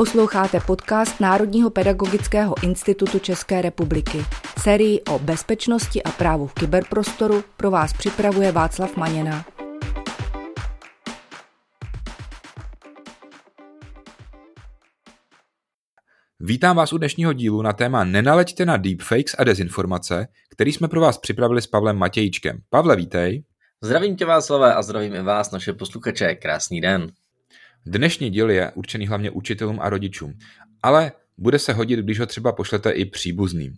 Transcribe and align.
Posloucháte 0.00 0.60
podcast 0.60 1.20
Národního 1.20 1.70
pedagogického 1.70 2.54
institutu 2.62 3.18
České 3.18 3.62
republiky. 3.62 4.18
Sérii 4.58 5.00
o 5.00 5.18
bezpečnosti 5.18 6.02
a 6.02 6.10
právu 6.10 6.46
v 6.46 6.54
kyberprostoru 6.54 7.44
pro 7.56 7.70
vás 7.70 7.92
připravuje 7.92 8.52
Václav 8.52 8.96
Maněna. 8.96 9.44
Vítám 16.40 16.76
vás 16.76 16.92
u 16.92 16.98
dnešního 16.98 17.32
dílu 17.32 17.62
na 17.62 17.72
téma 17.72 18.04
Nenaleďte 18.04 18.66
na 18.66 18.76
deepfakes 18.76 19.34
a 19.38 19.44
dezinformace, 19.44 20.26
který 20.50 20.72
jsme 20.72 20.88
pro 20.88 21.00
vás 21.00 21.18
připravili 21.18 21.62
s 21.62 21.66
Pavlem 21.66 21.96
Matějíčkem. 21.96 22.58
Pavle, 22.70 22.96
vítej. 22.96 23.44
Zdravím 23.82 24.16
tě 24.16 24.26
Václave 24.26 24.74
a 24.74 24.82
zdravím 24.82 25.14
i 25.14 25.22
vás, 25.22 25.50
naše 25.50 25.72
posluchače. 25.72 26.34
Krásný 26.34 26.80
den. 26.80 27.12
Dnešní 27.86 28.30
díl 28.30 28.50
je 28.50 28.72
určený 28.74 29.06
hlavně 29.06 29.30
učitelům 29.30 29.78
a 29.80 29.90
rodičům, 29.90 30.34
ale 30.82 31.12
bude 31.38 31.58
se 31.58 31.72
hodit, 31.72 31.98
když 31.98 32.20
ho 32.20 32.26
třeba 32.26 32.52
pošlete 32.52 32.90
i 32.90 33.04
příbuzným. 33.04 33.74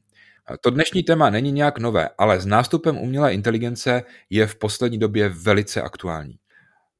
To 0.61 0.71
dnešní 0.71 1.03
téma 1.03 1.31
není 1.31 1.53
nějak 1.53 1.79
nové, 1.79 2.09
ale 2.19 2.41
s 2.41 2.47
nástupem 2.47 2.99
umělé 2.99 3.35
inteligence 3.35 4.03
je 4.31 4.47
v 4.47 4.57
poslední 4.57 4.99
době 4.99 5.29
velice 5.29 5.83
aktuální. 5.83 6.35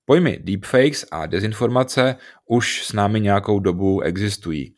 Pojmy 0.05 0.39
deepfakes 0.43 1.07
a 1.11 1.27
dezinformace 1.27 2.17
už 2.47 2.87
s 2.87 2.93
námi 2.93 3.21
nějakou 3.21 3.61
dobu 3.61 4.01
existují, 4.01 4.75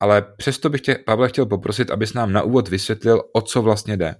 ale 0.00 0.22
přesto 0.36 0.70
bych 0.70 0.80
tě, 0.80 0.94
Pavle, 1.06 1.28
chtěl 1.28 1.46
poprosit, 1.46 1.90
abys 1.90 2.12
nám 2.12 2.32
na 2.32 2.42
úvod 2.42 2.68
vysvětlil, 2.68 3.22
o 3.32 3.40
co 3.40 3.62
vlastně 3.62 3.96
jde. 3.96 4.14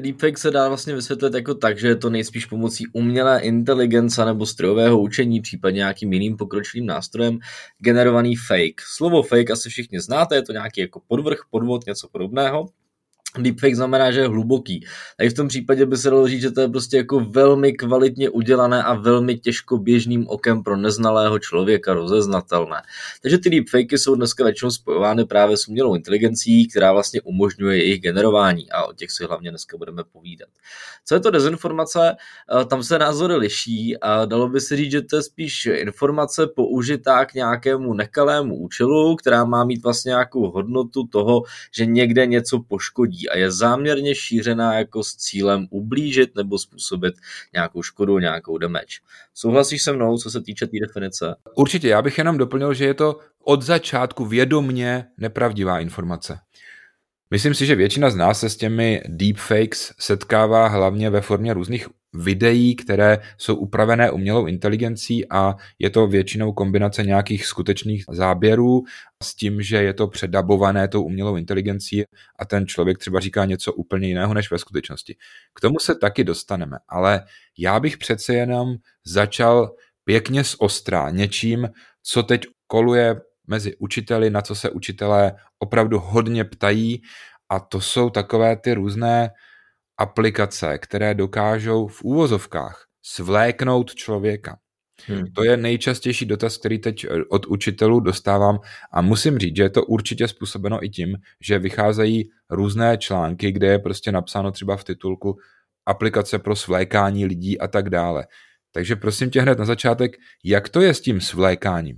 Deepfake 0.00 0.38
se 0.38 0.50
dá 0.50 0.68
vlastně 0.68 0.94
vysvětlit 0.94 1.34
jako 1.34 1.54
tak, 1.54 1.78
že 1.78 1.88
je 1.88 1.96
to 1.96 2.10
nejspíš 2.10 2.46
pomocí 2.46 2.84
umělé 2.92 3.40
inteligence 3.40 4.24
nebo 4.24 4.46
strojového 4.46 5.00
učení, 5.00 5.40
případně 5.40 5.76
nějakým 5.76 6.12
jiným 6.12 6.36
pokročilým 6.36 6.86
nástrojem, 6.86 7.38
generovaný 7.78 8.36
fake. 8.36 8.80
Slovo 8.96 9.22
fake 9.22 9.50
asi 9.50 9.70
všichni 9.70 10.00
znáte, 10.00 10.34
je 10.34 10.42
to 10.42 10.52
nějaký 10.52 10.80
jako 10.80 11.00
podvrh, 11.06 11.38
podvod, 11.50 11.86
něco 11.86 12.08
podobného. 12.08 12.66
Deepfake 13.38 13.76
znamená, 13.76 14.10
že 14.10 14.20
je 14.20 14.28
hluboký. 14.28 14.86
A 15.18 15.22
i 15.22 15.28
v 15.28 15.34
tom 15.34 15.48
případě 15.48 15.86
by 15.86 15.96
se 15.96 16.10
dalo 16.10 16.28
říct, 16.28 16.42
že 16.42 16.50
to 16.50 16.60
je 16.60 16.68
prostě 16.68 16.96
jako 16.96 17.20
velmi 17.20 17.72
kvalitně 17.72 18.30
udělané 18.30 18.82
a 18.82 18.94
velmi 18.94 19.38
těžko 19.38 19.78
běžným 19.78 20.28
okem 20.28 20.62
pro 20.62 20.76
neznalého 20.76 21.38
člověka 21.38 21.94
rozeznatelné. 21.94 22.82
Takže 23.22 23.38
ty 23.38 23.50
deepfakey 23.50 23.98
jsou 23.98 24.14
dneska 24.14 24.44
většinou 24.44 24.70
spojovány 24.70 25.24
právě 25.24 25.56
s 25.56 25.68
umělou 25.68 25.94
inteligencí, 25.94 26.68
která 26.68 26.92
vlastně 26.92 27.20
umožňuje 27.20 27.78
jejich 27.78 28.00
generování 28.00 28.70
a 28.70 28.84
o 28.84 28.92
těch 28.92 29.10
si 29.10 29.24
hlavně 29.24 29.50
dneska 29.50 29.76
budeme 29.76 30.02
povídat. 30.12 30.48
Co 31.04 31.14
je 31.14 31.20
to 31.20 31.30
dezinformace? 31.30 32.16
Eh, 32.60 32.64
tam 32.64 32.82
se 32.82 32.98
názory 32.98 33.36
liší 33.36 33.96
a 34.00 34.24
dalo 34.24 34.48
by 34.48 34.60
se 34.60 34.76
říct, 34.76 34.90
že 34.90 35.02
to 35.02 35.16
je 35.16 35.22
spíš 35.22 35.66
informace 35.66 36.46
použitá 36.46 37.24
k 37.24 37.34
nějakému 37.34 37.94
nekalému 37.94 38.56
účelu, 38.56 39.16
která 39.16 39.44
má 39.44 39.64
mít 39.64 39.82
vlastně 39.82 40.08
nějakou 40.10 40.50
hodnotu 40.50 41.06
toho, 41.06 41.42
že 41.76 41.86
někde 41.86 42.26
něco 42.26 42.60
poškodí 42.68 43.23
a 43.28 43.36
je 43.36 43.50
záměrně 43.50 44.14
šířená 44.14 44.74
jako 44.74 45.04
s 45.04 45.16
cílem 45.16 45.66
ublížit 45.70 46.36
nebo 46.36 46.58
způsobit 46.58 47.14
nějakou 47.52 47.82
škodu, 47.82 48.18
nějakou 48.18 48.58
damage. 48.58 48.98
Souhlasíš 49.34 49.82
se 49.82 49.92
mnou, 49.92 50.18
co 50.18 50.30
se 50.30 50.40
týče 50.40 50.66
té 50.66 50.70
tý 50.70 50.80
definice? 50.80 51.34
Určitě, 51.54 51.88
já 51.88 52.02
bych 52.02 52.18
jenom 52.18 52.38
doplnil, 52.38 52.74
že 52.74 52.84
je 52.84 52.94
to 52.94 53.18
od 53.44 53.62
začátku 53.62 54.24
vědomně 54.24 55.06
nepravdivá 55.18 55.80
informace. 55.80 56.38
Myslím 57.30 57.54
si, 57.54 57.66
že 57.66 57.74
většina 57.74 58.10
z 58.10 58.16
nás 58.16 58.40
se 58.40 58.50
s 58.50 58.56
těmi 58.56 59.02
deepfakes 59.08 59.92
setkává 59.98 60.68
hlavně 60.68 61.10
ve 61.10 61.20
formě 61.20 61.54
různých 61.54 61.88
videí, 62.14 62.76
které 62.76 63.18
jsou 63.38 63.56
upravené 63.56 64.10
umělou 64.10 64.46
inteligencí 64.46 65.30
a 65.30 65.54
je 65.78 65.90
to 65.90 66.06
většinou 66.06 66.52
kombinace 66.52 67.02
nějakých 67.02 67.46
skutečných 67.46 68.04
záběrů 68.10 68.82
s 69.22 69.34
tím, 69.34 69.62
že 69.62 69.76
je 69.76 69.94
to 69.94 70.08
předabované 70.08 70.88
tou 70.88 71.02
umělou 71.02 71.36
inteligencí 71.36 72.04
a 72.38 72.44
ten 72.44 72.66
člověk 72.66 72.98
třeba 72.98 73.20
říká 73.20 73.44
něco 73.44 73.72
úplně 73.72 74.08
jiného 74.08 74.34
než 74.34 74.50
ve 74.50 74.58
skutečnosti. 74.58 75.16
K 75.54 75.60
tomu 75.60 75.78
se 75.78 75.94
taky 75.94 76.24
dostaneme, 76.24 76.76
ale 76.88 77.24
já 77.58 77.80
bych 77.80 77.98
přece 77.98 78.34
jenom 78.34 78.74
začal 79.04 79.74
pěkně 80.04 80.44
z 80.44 80.56
ostrá 80.58 81.10
něčím, 81.10 81.68
co 82.02 82.22
teď 82.22 82.46
koluje 82.66 83.20
mezi 83.46 83.76
učiteli, 83.76 84.30
na 84.30 84.42
co 84.42 84.54
se 84.54 84.70
učitelé 84.70 85.34
opravdu 85.58 85.98
hodně 85.98 86.44
ptají 86.44 87.02
a 87.48 87.60
to 87.60 87.80
jsou 87.80 88.10
takové 88.10 88.56
ty 88.56 88.74
různé 88.74 89.30
aplikace, 89.98 90.78
které 90.78 91.14
dokážou 91.14 91.86
v 91.86 92.02
úvozovkách 92.02 92.84
svléknout 93.02 93.94
člověka. 93.94 94.56
Hmm. 95.06 95.24
To 95.34 95.44
je 95.44 95.56
nejčastější 95.56 96.26
dotaz, 96.26 96.56
který 96.56 96.78
teď 96.78 97.04
eh, 97.04 97.08
od 97.30 97.46
učitelů 97.46 98.00
dostávám 98.00 98.58
a 98.92 99.02
musím 99.02 99.38
říct, 99.38 99.56
že 99.56 99.62
je 99.62 99.70
to 99.70 99.84
určitě 99.84 100.28
způsobeno 100.28 100.84
i 100.84 100.88
tím, 100.88 101.16
že 101.40 101.58
vycházejí 101.58 102.30
různé 102.50 102.98
články, 102.98 103.52
kde 103.52 103.66
je 103.66 103.78
prostě 103.78 104.12
napsáno 104.12 104.52
třeba 104.52 104.76
v 104.76 104.84
titulku 104.84 105.36
aplikace 105.86 106.38
pro 106.38 106.56
svlékání 106.56 107.26
lidí 107.26 107.60
a 107.60 107.68
tak 107.68 107.90
dále. 107.90 108.26
Takže 108.72 108.96
prosím 108.96 109.30
tě 109.30 109.40
hned 109.40 109.58
na 109.58 109.64
začátek, 109.64 110.12
jak 110.44 110.68
to 110.68 110.80
je 110.80 110.94
s 110.94 111.00
tím 111.00 111.20
svlékáním? 111.20 111.96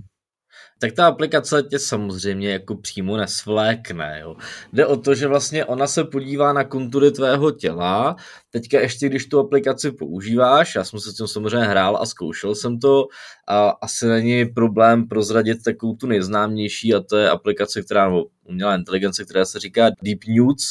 Tak 0.79 0.91
ta 0.91 1.07
aplikace 1.07 1.63
tě 1.63 1.79
samozřejmě 1.79 2.51
jako 2.51 2.75
přímo 2.75 3.17
nesvlékne. 3.17 4.19
Jo. 4.21 4.35
Jde 4.73 4.85
o 4.85 4.97
to, 4.97 5.15
že 5.15 5.27
vlastně 5.27 5.65
ona 5.65 5.87
se 5.87 6.03
podívá 6.03 6.53
na 6.53 6.63
kontury 6.63 7.11
tvého 7.11 7.51
těla. 7.51 8.15
Teďka 8.49 8.79
ještě, 8.79 9.09
když 9.09 9.25
tu 9.25 9.39
aplikaci 9.39 9.91
používáš, 9.91 10.75
já 10.75 10.83
jsem 10.83 10.99
se 10.99 11.11
s 11.11 11.15
tím 11.15 11.27
samozřejmě 11.27 11.67
hrál 11.67 11.97
a 11.97 12.05
zkoušel 12.05 12.55
jsem 12.55 12.79
to, 12.79 13.07
a 13.47 13.69
asi 13.69 14.07
není 14.07 14.45
problém 14.45 15.07
prozradit 15.07 15.63
takovou 15.63 15.95
tu 15.95 16.07
nejznámější 16.07 16.93
a 16.93 16.99
to 16.99 17.17
je 17.17 17.29
aplikace, 17.29 17.81
která, 17.81 18.09
nebo 18.09 18.25
umělá 18.43 18.75
inteligence, 18.75 19.25
která 19.25 19.45
se 19.45 19.59
říká 19.59 19.89
Deep 20.03 20.19
Nudes, 20.27 20.65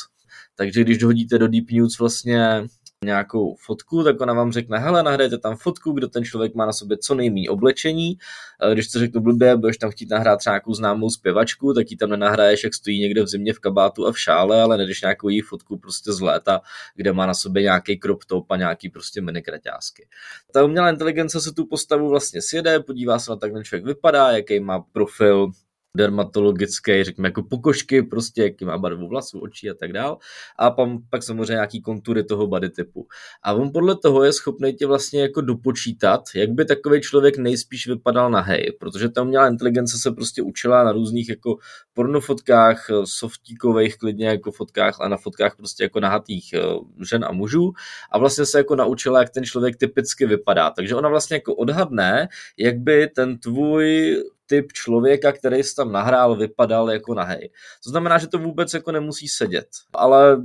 takže 0.55 0.81
když 0.81 0.99
dohodíte 0.99 1.39
do 1.39 1.49
Deep 1.49 1.71
Nudes 1.71 1.99
vlastně 1.99 2.67
nějakou 3.07 3.55
fotku, 3.55 4.05
tak 4.05 4.21
ona 4.21 4.33
vám 4.33 4.53
řekne, 4.53 4.79
hele, 4.79 5.03
nahrajte 5.03 5.39
tam 5.39 5.57
fotku, 5.57 5.93
kdo 5.93 6.09
ten 6.09 6.25
člověk 6.25 6.55
má 6.55 6.67
na 6.67 6.73
sobě 6.73 6.99
co 6.99 7.15
nejméně 7.15 7.51
oblečení. 7.51 8.19
Eh, 8.63 8.75
když 8.75 8.89
to 8.89 8.99
řeknu 8.99 9.21
blbě, 9.21 9.57
budeš 9.57 9.77
tam 9.77 9.91
chtít 9.91 10.11
nahrát 10.11 10.39
třeba 10.39 10.55
nějakou 10.55 10.75
známou 10.75 11.11
zpěvačku, 11.11 11.75
tak 11.75 11.91
ji 11.91 11.97
tam 11.97 12.11
nenahraješ, 12.11 12.65
jak 12.65 12.75
stojí 12.75 13.01
někde 13.01 13.23
v 13.23 13.27
zimě 13.27 13.53
v 13.53 13.59
kabátu 13.59 14.07
a 14.07 14.13
v 14.13 14.19
šále, 14.19 14.63
ale 14.63 14.77
nedeš 14.79 15.03
nějakou 15.03 15.29
jí 15.29 15.41
fotku 15.41 15.79
prostě 15.79 16.13
z 16.13 16.21
léta, 16.21 16.61
kde 16.95 17.13
má 17.13 17.27
na 17.27 17.35
sobě 17.35 17.63
nějaký 17.63 17.99
crop 17.99 18.25
top 18.25 18.51
a 18.51 18.57
nějaký 18.57 18.89
prostě 18.89 19.21
minikraťásky. 19.21 20.09
Ta 20.53 20.65
umělá 20.65 20.91
inteligence 20.91 21.41
se 21.41 21.53
tu 21.53 21.67
postavu 21.67 22.09
vlastně 22.09 22.43
sjede, 22.43 22.81
podívá 22.81 23.19
se 23.19 23.31
na 23.31 23.37
tak 23.37 23.53
ten 23.53 23.65
člověk 23.65 23.85
vypadá, 23.85 24.31
jaký 24.31 24.61
má 24.61 24.81
profil, 24.81 25.51
dermatologické, 25.97 27.05
řekněme 27.05 27.29
jako 27.29 27.43
pokožky, 27.43 28.03
prostě 28.03 28.43
jaký 28.43 28.65
má 28.65 28.79
barvu 28.79 29.09
vlasů, 29.09 29.41
očí 29.41 29.71
a 29.71 29.75
tak 29.75 29.93
dál. 29.93 30.19
A 30.59 30.71
pak, 30.71 30.89
pak 31.11 31.23
samozřejmě 31.23 31.53
nějaký 31.53 31.83
kontury 31.83 32.25
toho 32.25 32.47
body 32.47 32.71
typu. 32.71 33.07
A 33.43 33.53
on 33.53 33.73
podle 33.73 33.97
toho 33.97 34.25
je 34.25 34.33
schopný 34.33 34.73
tě 34.75 34.87
vlastně 34.87 35.23
jako 35.23 35.41
dopočítat, 35.41 36.23
jak 36.35 36.51
by 36.51 36.65
takový 36.65 37.01
člověk 37.01 37.39
nejspíš 37.39 37.87
vypadal 37.87 38.31
na 38.31 38.41
hej, 38.41 38.77
protože 38.81 39.09
ta 39.09 39.23
umělá 39.23 39.49
inteligence 39.49 39.99
se 39.99 40.11
prostě 40.11 40.43
učila 40.43 40.85
na 40.85 40.93
různých 40.93 41.29
jako 41.29 41.57
pornofotkách, 41.95 42.87
softíkových 43.05 43.99
klidně 43.99 44.27
jako 44.27 44.53
fotkách 44.53 45.01
a 45.01 45.09
na 45.09 45.17
fotkách 45.17 45.57
prostě 45.57 45.83
jako 45.83 46.01
nahatých 46.01 46.53
eh, 46.53 46.61
žen 47.09 47.25
a 47.25 47.33
mužů 47.33 47.73
a 48.11 48.19
vlastně 48.19 48.47
se 48.47 48.59
jako 48.59 48.77
naučila, 48.77 49.19
jak 49.19 49.31
ten 49.31 49.45
člověk 49.45 49.77
typicky 49.77 50.27
vypadá. 50.27 50.71
Takže 50.71 50.95
ona 50.95 51.09
vlastně 51.09 51.37
jako 51.37 51.55
odhadne, 51.55 52.29
jak 52.57 52.79
by 52.79 53.09
ten 53.09 53.39
tvůj 53.39 54.17
typ 54.47 54.73
člověka, 54.73 55.33
který 55.33 55.63
jsi 55.63 55.75
tam 55.75 55.93
nahrál, 55.93 56.37
vypadal 56.37 56.91
jako 56.91 57.15
nahej. 57.15 57.51
To 57.85 57.91
znamená, 57.91 58.19
že 58.19 58.27
to 58.27 58.39
vůbec 58.39 58.75
jako 58.75 58.93
nemusí 58.93 59.29
sedět. 59.29 59.69
Ale 59.95 60.43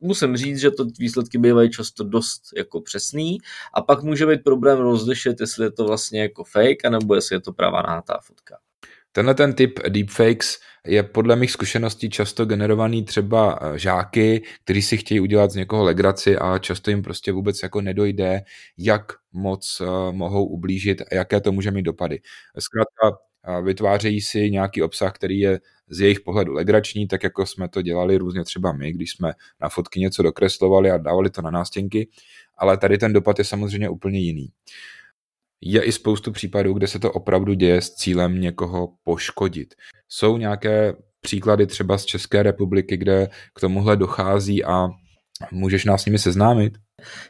musím 0.00 0.36
říct, 0.36 0.58
že 0.58 0.70
to 0.70 0.84
výsledky 0.98 1.38
bývají 1.38 1.70
často 1.70 2.04
dost 2.04 2.42
jako 2.56 2.80
přesný 2.80 3.38
a 3.74 3.82
pak 3.82 4.02
může 4.02 4.26
být 4.26 4.44
problém 4.44 4.78
rozlišit, 4.78 5.40
jestli 5.40 5.64
je 5.64 5.70
to 5.70 5.84
vlastně 5.84 6.20
jako 6.22 6.44
fake, 6.44 6.84
anebo 6.84 7.14
jestli 7.14 7.36
je 7.36 7.40
to 7.40 7.52
pravá 7.52 7.82
nahatá 7.82 8.18
fotka. 8.24 8.58
Tenhle 9.12 9.34
ten 9.34 9.54
typ 9.54 9.78
deepfakes 9.88 10.58
je 10.86 11.02
podle 11.02 11.36
mých 11.36 11.50
zkušeností 11.50 12.10
často 12.10 12.44
generovaný 12.44 13.04
třeba 13.04 13.58
eh, 13.62 13.78
žáky, 13.78 14.42
kteří 14.64 14.82
si 14.82 14.96
chtějí 14.96 15.20
udělat 15.20 15.50
z 15.50 15.54
někoho 15.54 15.84
legraci 15.84 16.36
a 16.38 16.58
často 16.58 16.90
jim 16.90 17.02
prostě 17.02 17.32
vůbec 17.32 17.62
jako 17.62 17.80
nedojde, 17.80 18.40
jak 18.78 19.12
moc 19.32 19.80
uh, 19.80 20.12
mohou 20.12 20.46
ublížit 20.46 21.02
a 21.02 21.14
jaké 21.14 21.40
to 21.40 21.52
může 21.52 21.70
mít 21.70 21.82
dopady. 21.82 22.20
Zkrátka 22.58 23.18
vytvářejí 23.62 24.20
si 24.20 24.50
nějaký 24.50 24.82
obsah, 24.82 25.12
který 25.12 25.38
je 25.38 25.60
z 25.88 26.00
jejich 26.00 26.20
pohledu 26.20 26.52
legrační, 26.52 27.08
tak 27.08 27.22
jako 27.22 27.46
jsme 27.46 27.68
to 27.68 27.82
dělali 27.82 28.16
různě 28.16 28.44
třeba 28.44 28.72
my, 28.72 28.92
když 28.92 29.10
jsme 29.10 29.32
na 29.60 29.68
fotky 29.68 30.00
něco 30.00 30.22
dokreslovali 30.22 30.90
a 30.90 30.98
dávali 30.98 31.30
to 31.30 31.42
na 31.42 31.50
nástěnky, 31.50 32.08
ale 32.58 32.76
tady 32.76 32.98
ten 32.98 33.12
dopad 33.12 33.38
je 33.38 33.44
samozřejmě 33.44 33.88
úplně 33.88 34.18
jiný. 34.18 34.48
Je 35.60 35.82
i 35.82 35.92
spoustu 35.92 36.32
případů, 36.32 36.72
kde 36.74 36.86
se 36.86 36.98
to 36.98 37.12
opravdu 37.12 37.54
děje 37.54 37.80
s 37.80 37.94
cílem 37.94 38.40
někoho 38.40 38.88
poškodit. 39.04 39.74
Jsou 40.08 40.36
nějaké 40.36 40.94
příklady 41.20 41.66
třeba 41.66 41.98
z 41.98 42.04
České 42.04 42.42
republiky, 42.42 42.96
kde 42.96 43.28
k 43.54 43.60
tomuhle 43.60 43.96
dochází 43.96 44.64
a 44.64 44.88
můžeš 45.52 45.84
nás 45.84 46.02
s 46.02 46.06
nimi 46.06 46.18
seznámit? 46.18 46.78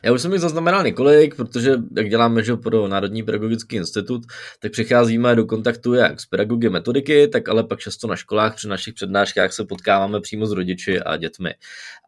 Já 0.02 0.12
už 0.12 0.22
jsem 0.22 0.32
jich 0.32 0.40
zaznamenal 0.40 0.84
několik, 0.84 1.34
protože 1.34 1.76
jak 1.96 2.08
děláme 2.08 2.42
že 2.42 2.56
pro 2.56 2.88
Národní 2.88 3.22
pedagogický 3.22 3.76
institut, 3.76 4.22
tak 4.60 4.72
přicházíme 4.72 5.34
do 5.34 5.44
kontaktu 5.44 5.94
jak 5.94 6.20
s 6.20 6.26
pedagogy 6.26 6.68
metodiky, 6.68 7.28
tak 7.28 7.48
ale 7.48 7.64
pak 7.64 7.78
často 7.78 8.06
na 8.06 8.16
školách 8.16 8.56
při 8.56 8.68
našich 8.68 8.94
přednáškách 8.94 9.52
se 9.52 9.64
potkáváme 9.64 10.20
přímo 10.20 10.46
s 10.46 10.52
rodiči 10.52 11.00
a 11.00 11.16
dětmi. 11.16 11.54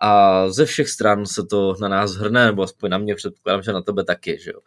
A 0.00 0.50
ze 0.50 0.64
všech 0.64 0.88
stran 0.88 1.26
se 1.26 1.42
to 1.50 1.74
na 1.80 1.88
nás 1.88 2.14
hrne, 2.14 2.46
nebo 2.46 2.62
aspoň 2.62 2.90
na 2.90 2.98
mě 2.98 3.14
předpokládám, 3.14 3.62
že 3.62 3.72
na 3.72 3.82
tebe 3.82 4.04
taky. 4.04 4.38
Že 4.40 4.50
jo? 4.50 4.58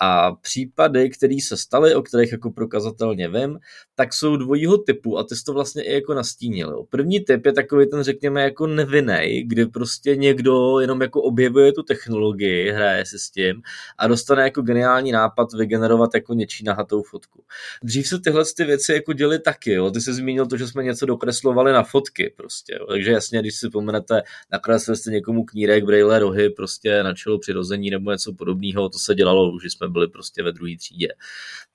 A 0.00 0.32
případy, 0.32 1.10
které 1.10 1.36
se 1.48 1.56
staly, 1.56 1.94
o 1.94 2.02
kterých 2.02 2.32
jako 2.32 2.50
prokazatelně 2.50 3.28
vím, 3.28 3.58
tak 3.94 4.12
jsou 4.12 4.36
dvojího 4.36 4.78
typu 4.78 5.18
a 5.18 5.24
ty 5.24 5.36
jsi 5.36 5.44
to 5.44 5.52
vlastně 5.52 5.82
i 5.82 5.94
jako 5.94 6.14
nastínil. 6.14 6.84
První 6.90 7.20
typ 7.20 7.46
je 7.46 7.52
takový 7.52 7.86
ten, 7.90 8.02
řekněme, 8.02 8.42
jako 8.42 8.66
nevinný, 8.66 9.42
kdy 9.46 9.66
prostě 9.66 10.16
někdo 10.16 10.80
jenom 10.80 11.02
jako 11.02 11.22
objevuje 11.22 11.72
tu 11.72 11.82
technologii, 11.82 12.41
hraje 12.72 13.06
si 13.06 13.18
s 13.18 13.30
tím 13.30 13.62
a 13.98 14.06
dostane 14.06 14.42
jako 14.42 14.62
geniální 14.62 15.12
nápad 15.12 15.52
vygenerovat 15.52 16.14
jako 16.14 16.34
něčí 16.34 16.64
nahatou 16.64 17.02
fotku. 17.02 17.44
Dřív 17.82 18.08
se 18.08 18.20
tyhle 18.20 18.44
ty 18.56 18.64
věci 18.64 18.92
jako 18.92 19.12
děly 19.12 19.38
taky, 19.38 19.72
jo. 19.72 19.90
Ty 19.90 20.00
jsi 20.00 20.12
zmínil 20.12 20.46
to, 20.46 20.56
že 20.56 20.68
jsme 20.68 20.84
něco 20.84 21.06
dokreslovali 21.06 21.72
na 21.72 21.82
fotky 21.82 22.34
prostě, 22.36 22.76
jo. 22.80 22.86
Takže 22.86 23.12
jasně, 23.12 23.40
když 23.40 23.56
si 23.56 23.70
pomenete, 23.70 24.22
nakreslili 24.52 24.96
jste 24.96 25.10
někomu 25.10 25.44
knírek, 25.44 25.84
brejle, 25.84 26.18
rohy 26.18 26.50
prostě 26.50 27.02
na 27.02 27.14
čelo 27.14 27.38
přirození 27.38 27.90
nebo 27.90 28.10
něco 28.10 28.32
podobného, 28.32 28.88
to 28.88 28.98
se 28.98 29.14
dělalo, 29.14 29.52
už 29.52 29.72
jsme 29.72 29.88
byli 29.88 30.08
prostě 30.08 30.42
ve 30.42 30.52
druhé 30.52 30.76
třídě. 30.78 31.08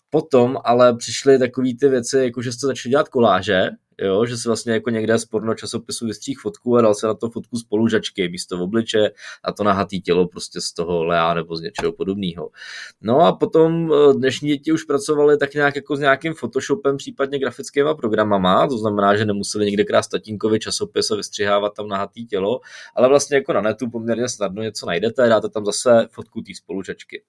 Potom 0.09 0.57
ale 0.63 0.97
přišly 0.97 1.39
takové 1.39 1.69
ty 1.79 1.89
věci, 1.89 2.17
jako 2.17 2.41
že 2.41 2.51
jste 2.51 2.67
začali 2.67 2.91
dělat 2.91 3.09
koláže, 3.09 3.69
jo, 4.01 4.25
že 4.25 4.37
si 4.37 4.49
vlastně 4.49 4.73
jako 4.73 4.89
někde 4.89 5.19
z 5.19 5.25
porno 5.25 5.55
časopisu 5.55 6.05
vystříh 6.05 6.39
fotku 6.39 6.77
a 6.77 6.81
dal 6.81 6.93
se 6.93 7.07
na 7.07 7.13
to 7.13 7.29
fotku 7.29 7.57
spolužačky 7.57 8.29
místo 8.29 8.57
v 8.57 8.61
obliče 8.61 9.11
a 9.43 9.51
to 9.51 9.63
nahatý 9.63 10.01
tělo 10.01 10.27
prostě 10.27 10.61
z 10.61 10.73
toho 10.73 11.03
lea 11.03 11.33
nebo 11.33 11.55
z 11.55 11.61
něčeho 11.61 11.91
podobného. 11.91 12.49
No 13.01 13.19
a 13.19 13.31
potom 13.31 13.91
eh, 13.93 14.13
dnešní 14.13 14.49
děti 14.49 14.71
už 14.71 14.83
pracovali 14.83 15.37
tak 15.37 15.53
nějak 15.53 15.75
jako 15.75 15.95
s 15.95 15.99
nějakým 15.99 16.33
Photoshopem, 16.33 16.97
případně 16.97 17.39
grafickými 17.39 17.89
programama, 17.97 18.67
to 18.67 18.77
znamená, 18.77 19.15
že 19.15 19.25
nemuseli 19.25 19.65
někde 19.65 19.83
krát 19.83 20.07
tatínkovi 20.11 20.59
časopis 20.59 21.11
a 21.11 21.15
vystřihávat 21.15 21.73
tam 21.73 21.87
nahatý 21.87 22.25
tělo, 22.25 22.59
ale 22.95 23.07
vlastně 23.07 23.37
jako 23.37 23.53
na 23.53 23.61
netu 23.61 23.89
poměrně 23.89 24.29
snadno 24.29 24.63
něco 24.63 24.85
najdete, 24.85 25.29
dáte 25.29 25.49
tam 25.49 25.65
zase 25.65 26.07
fotku 26.11 26.41
té 26.41 26.55
spolužačky. 26.55 27.23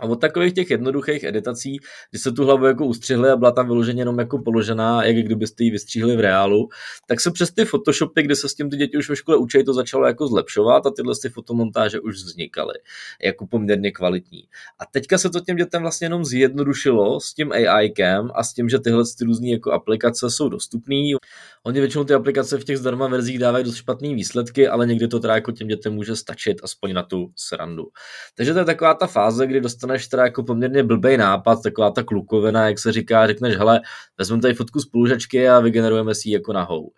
A 0.00 0.04
od 0.04 0.16
takových 0.16 0.54
těch 0.54 0.70
jednoduchých 0.70 1.24
editací, 1.24 1.78
kdy 2.10 2.18
se 2.18 2.32
tu 2.32 2.44
hlavu 2.44 2.66
jako 2.66 2.86
ustřihli 2.86 3.30
a 3.30 3.36
byla 3.36 3.52
tam 3.52 3.66
vyloženě 3.66 4.00
jenom 4.00 4.18
jako 4.18 4.38
položená, 4.38 5.04
jak 5.04 5.16
kdybyste 5.16 5.64
ji 5.64 5.70
vystříhli 5.70 6.16
v 6.16 6.20
reálu, 6.20 6.68
tak 7.06 7.20
se 7.20 7.30
přes 7.30 7.50
ty 7.50 7.64
Photoshopy, 7.64 8.22
kde 8.22 8.36
se 8.36 8.48
s 8.48 8.54
tím 8.54 8.70
ty 8.70 8.76
děti 8.76 8.98
už 8.98 9.08
ve 9.08 9.16
škole 9.16 9.36
učí, 9.36 9.64
to 9.64 9.74
začalo 9.74 10.06
jako 10.06 10.28
zlepšovat 10.28 10.86
a 10.86 10.90
tyhle 10.90 11.14
ty 11.22 11.28
fotomontáže 11.28 12.00
už 12.00 12.14
vznikaly 12.14 12.74
jako 13.22 13.46
poměrně 13.46 13.90
kvalitní. 13.90 14.42
A 14.78 14.86
teďka 14.86 15.18
se 15.18 15.30
to 15.30 15.40
těm 15.40 15.56
dětem 15.56 15.82
vlastně 15.82 16.04
jenom 16.04 16.24
zjednodušilo 16.24 17.20
s 17.20 17.34
tím 17.34 17.52
AIkem 17.52 18.30
a 18.34 18.44
s 18.44 18.52
tím, 18.52 18.68
že 18.68 18.78
tyhle 18.78 19.04
ty 19.18 19.24
různé 19.24 19.48
jako 19.48 19.72
aplikace 19.72 20.30
jsou 20.30 20.48
dostupné. 20.48 20.96
Oni 21.62 21.80
většinou 21.80 22.04
ty 22.04 22.14
aplikace 22.14 22.58
v 22.58 22.64
těch 22.64 22.78
zdarma 22.78 23.08
verzích 23.08 23.38
dávají 23.38 23.64
dost 23.64 23.76
špatné 23.76 24.14
výsledky, 24.14 24.68
ale 24.68 24.86
někdy 24.86 25.08
to 25.08 25.20
teda 25.20 25.34
jako 25.34 25.52
těm 25.52 25.68
dětem 25.68 25.94
může 25.94 26.16
stačit, 26.16 26.60
aspoň 26.62 26.92
na 26.92 27.02
tu 27.02 27.32
srandu. 27.36 27.86
Takže 28.34 28.52
to 28.52 28.58
je 28.58 28.64
taková 28.64 28.94
ta 28.94 29.06
fáze, 29.06 29.46
kdy 29.46 29.60
dostaneš 29.82 30.08
teda 30.08 30.24
jako 30.24 30.42
poměrně 30.42 30.82
blbý 30.82 31.16
nápad, 31.16 31.62
taková 31.62 31.90
ta 31.90 32.02
klukovina, 32.02 32.68
jak 32.68 32.78
se 32.78 32.92
říká, 32.92 33.26
řekneš, 33.26 33.56
hele, 33.56 33.80
vezmeme 34.18 34.42
tady 34.42 34.54
fotku 34.54 34.80
spolužačky 34.80 35.48
a 35.48 35.60
vygenerujeme 35.60 36.14
si 36.14 36.28
ji 36.28 36.34
jako 36.34 36.52
nahou 36.52 36.92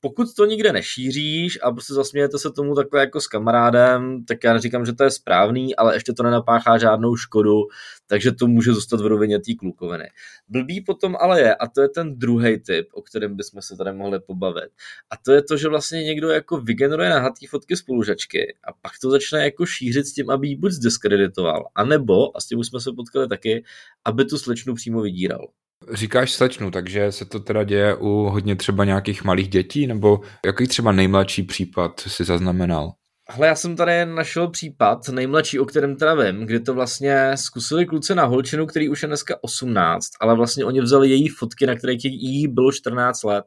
pokud 0.00 0.34
to 0.34 0.44
nikde 0.44 0.72
nešíříš 0.72 1.58
a 1.62 1.72
prostě 1.72 1.94
zasmějete 1.94 2.38
se 2.38 2.50
tomu 2.50 2.74
takhle 2.74 3.00
jako 3.00 3.20
s 3.20 3.26
kamarádem, 3.26 4.24
tak 4.24 4.44
já 4.44 4.52
neříkám, 4.52 4.86
že 4.86 4.92
to 4.92 5.04
je 5.04 5.10
správný, 5.10 5.76
ale 5.76 5.96
ještě 5.96 6.12
to 6.12 6.22
nenapáchá 6.22 6.78
žádnou 6.78 7.16
škodu, 7.16 7.62
takže 8.06 8.32
to 8.32 8.46
může 8.46 8.72
zůstat 8.72 9.00
v 9.00 9.06
rovině 9.06 9.38
té 9.38 9.54
klukoviny. 9.58 10.10
Blbý 10.48 10.80
potom 10.80 11.16
ale 11.20 11.40
je, 11.40 11.54
a 11.54 11.68
to 11.68 11.80
je 11.80 11.88
ten 11.88 12.18
druhý 12.18 12.60
typ, 12.60 12.88
o 12.92 13.02
kterém 13.02 13.36
bychom 13.36 13.62
se 13.62 13.76
tady 13.76 13.92
mohli 13.92 14.20
pobavit. 14.20 14.70
A 15.10 15.16
to 15.16 15.32
je 15.32 15.42
to, 15.42 15.56
že 15.56 15.68
vlastně 15.68 16.04
někdo 16.04 16.28
jako 16.28 16.60
vygeneruje 16.60 17.10
nahatý 17.10 17.46
fotky 17.46 17.76
spolužačky 17.76 18.56
a 18.64 18.72
pak 18.72 18.92
to 19.02 19.10
začne 19.10 19.44
jako 19.44 19.66
šířit 19.66 20.06
s 20.06 20.12
tím, 20.12 20.30
aby 20.30 20.48
ji 20.48 20.56
buď 20.56 20.72
zdiskreditoval, 20.72 21.66
anebo, 21.74 22.36
a 22.36 22.40
s 22.40 22.46
tím 22.46 22.58
už 22.58 22.66
jsme 22.66 22.80
se 22.80 22.92
potkali 22.92 23.28
taky, 23.28 23.64
aby 24.04 24.24
tu 24.24 24.38
slečnu 24.38 24.74
přímo 24.74 25.00
vydíral. 25.00 25.48
Říkáš 25.92 26.32
slečnu, 26.32 26.70
takže 26.70 27.12
se 27.12 27.24
to 27.24 27.40
teda 27.40 27.64
děje 27.64 27.94
u 27.94 28.08
hodně 28.08 28.56
třeba 28.56 28.84
nějakých 28.84 29.24
malých 29.24 29.48
dětí, 29.48 29.86
nebo 29.86 30.20
jaký 30.46 30.66
třeba 30.66 30.92
nejmladší 30.92 31.42
případ 31.42 32.00
si 32.00 32.24
zaznamenal? 32.24 32.92
Hle, 33.30 33.46
já 33.46 33.54
jsem 33.54 33.76
tady 33.76 34.06
našel 34.06 34.48
případ, 34.50 35.08
nejmladší, 35.08 35.58
o 35.58 35.64
kterém 35.64 35.96
teda 35.96 36.14
vím, 36.14 36.46
kdy 36.46 36.60
to 36.60 36.74
vlastně 36.74 37.32
zkusili 37.34 37.86
kluci 37.86 38.14
na 38.14 38.24
holčinu, 38.24 38.66
který 38.66 38.88
už 38.88 39.02
je 39.02 39.08
dneska 39.08 39.36
18, 39.40 40.08
ale 40.20 40.36
vlastně 40.36 40.64
oni 40.64 40.80
vzali 40.80 41.10
její 41.10 41.28
fotky, 41.28 41.66
na 41.66 41.74
kterých 41.74 42.04
jí 42.04 42.48
bylo 42.48 42.72
14 42.72 43.22
let. 43.22 43.44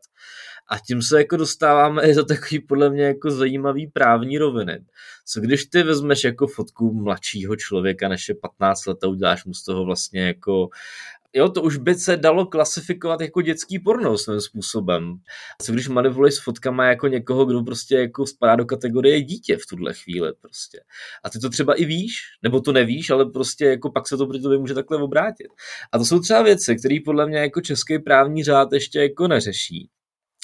A 0.70 0.80
tím 0.80 1.02
se 1.02 1.18
jako 1.18 1.38
dostáváme 1.38 2.02
i 2.02 2.16
do 2.16 2.26
takový 2.26 2.60
podle 2.60 2.90
mě 2.90 3.04
jako 3.04 3.32
zajímavý 3.32 3.88
právní 3.88 4.38
roviny. 4.38 4.80
Co 5.26 5.42
když 5.42 5.66
ty 5.66 5.84
vezmeš 5.84 6.24
jako 6.24 6.48
fotku 6.48 6.94
mladšího 6.94 7.56
člověka 7.56 8.08
než 8.08 8.30
je 8.30 8.36
15 8.42 8.86
let 8.86 8.98
a 9.04 9.08
uděláš 9.08 9.46
mu 9.46 9.54
z 9.54 9.64
toho 9.64 9.86
vlastně 9.86 10.22
jako 10.28 10.70
jo, 11.34 11.50
to 11.50 11.62
už 11.62 11.78
by 11.78 11.96
se 11.96 12.18
dalo 12.18 12.46
klasifikovat 12.46 13.22
jako 13.22 13.42
dětský 13.42 13.80
porno 13.80 14.18
svým 14.18 14.42
způsobem. 14.42 15.16
Co 15.62 15.72
když 15.72 15.88
manipuluješ 15.88 16.36
s 16.36 16.44
fotkama 16.44 16.86
jako 16.86 17.08
někoho, 17.08 17.46
kdo 17.46 17.64
prostě 17.64 17.96
jako 17.96 18.26
spadá 18.26 18.56
do 18.56 18.66
kategorie 18.66 19.22
dítě 19.22 19.58
v 19.58 19.66
tuhle 19.70 19.94
chvíli 19.94 20.34
prostě. 20.42 20.80
A 21.24 21.30
ty 21.30 21.40
to 21.40 21.50
třeba 21.50 21.74
i 21.74 21.86
víš, 21.86 22.14
nebo 22.44 22.62
to 22.62 22.72
nevíš, 22.72 23.10
ale 23.10 23.26
prostě 23.26 23.66
jako 23.66 23.92
pak 23.92 24.08
se 24.08 24.18
to 24.18 24.28
pro 24.28 24.40
tebe 24.40 24.58
může 24.58 24.74
takhle 24.74 24.98
obrátit. 24.98 25.48
A 25.92 25.98
to 25.98 26.06
jsou 26.06 26.20
třeba 26.20 26.42
věci, 26.42 26.76
které 26.76 26.98
podle 27.06 27.28
mě 27.28 27.38
jako 27.38 27.62
český 27.62 28.00
právní 28.00 28.44
řád 28.44 28.74
ještě 28.74 29.00
jako 29.00 29.28
neřeší 29.28 29.90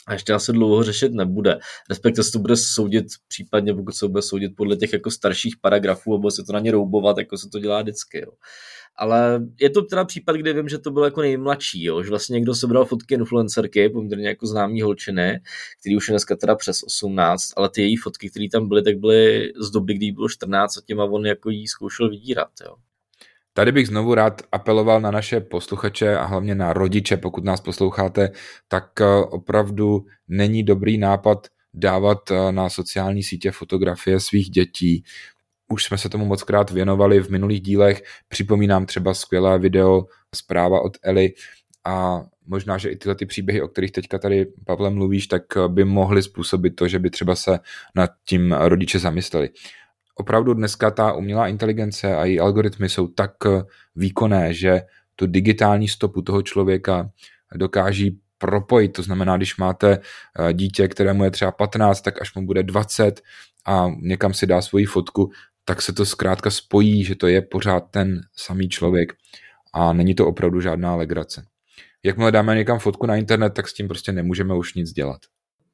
a 0.07 0.13
ještě 0.13 0.33
asi 0.33 0.51
dlouho 0.51 0.83
řešit 0.83 1.13
nebude. 1.13 1.59
Respektive 1.89 2.23
se 2.23 2.31
to 2.31 2.39
bude 2.39 2.55
soudit, 2.57 3.05
případně 3.27 3.73
pokud 3.73 3.95
se 3.95 4.07
bude 4.07 4.21
soudit 4.21 4.51
podle 4.57 4.75
těch 4.75 4.93
jako 4.93 5.11
starších 5.11 5.55
paragrafů, 5.61 6.17
nebo 6.17 6.31
se 6.31 6.43
to 6.43 6.53
na 6.53 6.59
ně 6.59 6.71
roubovat, 6.71 7.17
jako 7.17 7.37
se 7.37 7.49
to 7.49 7.59
dělá 7.59 7.81
vždycky. 7.81 8.19
Jo. 8.19 8.31
Ale 8.99 9.41
je 9.61 9.69
to 9.69 9.81
teda 9.81 10.05
případ, 10.05 10.35
kde 10.35 10.53
vím, 10.53 10.69
že 10.69 10.77
to 10.77 10.91
bylo 10.91 11.05
jako 11.05 11.21
nejmladší, 11.21 11.83
jo? 11.83 12.03
že 12.03 12.09
vlastně 12.09 12.33
někdo 12.33 12.55
sebral 12.55 12.85
fotky 12.85 13.13
influencerky, 13.13 13.89
poměrně 13.89 14.27
jako 14.27 14.47
známý 14.47 14.81
holčiny, 14.81 15.39
který 15.79 15.97
už 15.97 16.07
je 16.07 16.11
dneska 16.11 16.35
teda 16.35 16.55
přes 16.55 16.83
18, 16.83 17.53
ale 17.57 17.69
ty 17.69 17.81
její 17.81 17.95
fotky, 17.95 18.29
které 18.29 18.47
tam 18.51 18.67
byly, 18.67 18.83
tak 18.83 18.97
byly 18.97 19.51
z 19.59 19.69
doby, 19.69 19.93
kdy 19.93 20.05
jí 20.05 20.11
bylo 20.11 20.29
14 20.29 20.77
a 20.77 20.81
tím 20.87 21.01
a 21.01 21.05
on 21.05 21.25
jako 21.25 21.49
jí 21.49 21.67
zkoušel 21.67 22.09
vydírat. 22.09 22.49
Jo? 22.65 22.75
Tady 23.57 23.71
bych 23.71 23.87
znovu 23.87 24.13
rád 24.15 24.41
apeloval 24.51 25.01
na 25.01 25.11
naše 25.11 25.39
posluchače 25.39 26.17
a 26.17 26.25
hlavně 26.25 26.55
na 26.55 26.73
rodiče, 26.73 27.17
pokud 27.17 27.43
nás 27.43 27.61
posloucháte, 27.61 28.29
tak 28.67 29.01
eh, 29.01 29.05
opravdu 29.29 30.05
není 30.27 30.63
dobrý 30.63 30.97
nápad 30.97 31.47
dávat 31.73 32.31
eh, 32.31 32.51
na 32.51 32.69
sociální 32.69 33.23
sítě 33.23 33.51
fotografie 33.51 34.19
svých 34.19 34.49
dětí. 34.49 35.03
Už 35.71 35.83
jsme 35.83 35.97
se 35.97 36.09
tomu 36.09 36.25
moc 36.25 36.43
krát 36.43 36.71
věnovali 36.71 37.19
v 37.19 37.29
minulých 37.29 37.61
dílech. 37.61 38.01
Připomínám 38.27 38.85
třeba 38.85 39.13
skvělé 39.13 39.59
video 39.59 40.05
zpráva 40.35 40.81
od 40.81 40.97
Eli 41.03 41.33
a 41.85 42.21
možná, 42.47 42.77
že 42.77 42.89
i 42.89 42.95
tyhle 42.95 43.15
ty 43.15 43.25
příběhy, 43.25 43.61
o 43.61 43.67
kterých 43.67 43.91
teďka 43.91 44.19
tady, 44.19 44.45
Pavle, 44.65 44.89
mluvíš, 44.89 45.27
tak 45.27 45.43
eh, 45.57 45.67
by 45.67 45.85
mohly 45.85 46.23
způsobit 46.23 46.75
to, 46.75 46.87
že 46.87 46.99
by 46.99 47.09
třeba 47.09 47.35
se 47.35 47.59
nad 47.95 48.09
tím 48.25 48.51
rodiče 48.51 48.99
zamysleli 48.99 49.49
opravdu 50.19 50.53
dneska 50.53 50.91
ta 50.91 51.13
umělá 51.13 51.47
inteligence 51.47 52.15
a 52.15 52.25
její 52.25 52.39
algoritmy 52.39 52.89
jsou 52.89 53.07
tak 53.07 53.31
eh, 53.45 53.63
výkonné, 53.95 54.53
že 54.53 54.81
tu 55.15 55.27
digitální 55.27 55.87
stopu 55.87 56.21
toho 56.21 56.41
člověka 56.41 57.09
dokáží 57.55 58.19
propojit. 58.37 58.93
To 58.93 59.03
znamená, 59.03 59.37
když 59.37 59.57
máte 59.57 59.99
eh, 60.39 60.53
dítě, 60.53 60.87
kterému 60.87 61.23
je 61.23 61.31
třeba 61.31 61.51
15, 61.51 62.01
tak 62.01 62.21
až 62.21 62.35
mu 62.35 62.45
bude 62.45 62.63
20 62.63 63.21
a 63.65 63.87
někam 64.01 64.33
si 64.33 64.47
dá 64.47 64.61
svoji 64.61 64.85
fotku, 64.85 65.31
tak 65.65 65.81
se 65.81 65.93
to 65.93 66.05
zkrátka 66.05 66.51
spojí, 66.51 67.03
že 67.03 67.15
to 67.15 67.27
je 67.27 67.41
pořád 67.41 67.83
ten 67.91 68.21
samý 68.35 68.69
člověk 68.69 69.13
a 69.73 69.93
není 69.93 70.15
to 70.15 70.27
opravdu 70.27 70.61
žádná 70.61 70.95
legrace. 70.95 71.45
Jakmile 72.03 72.31
dáme 72.31 72.55
někam 72.55 72.79
fotku 72.79 73.05
na 73.05 73.15
internet, 73.15 73.53
tak 73.53 73.67
s 73.67 73.73
tím 73.73 73.87
prostě 73.87 74.11
nemůžeme 74.11 74.55
už 74.55 74.73
nic 74.73 74.91
dělat 74.91 75.19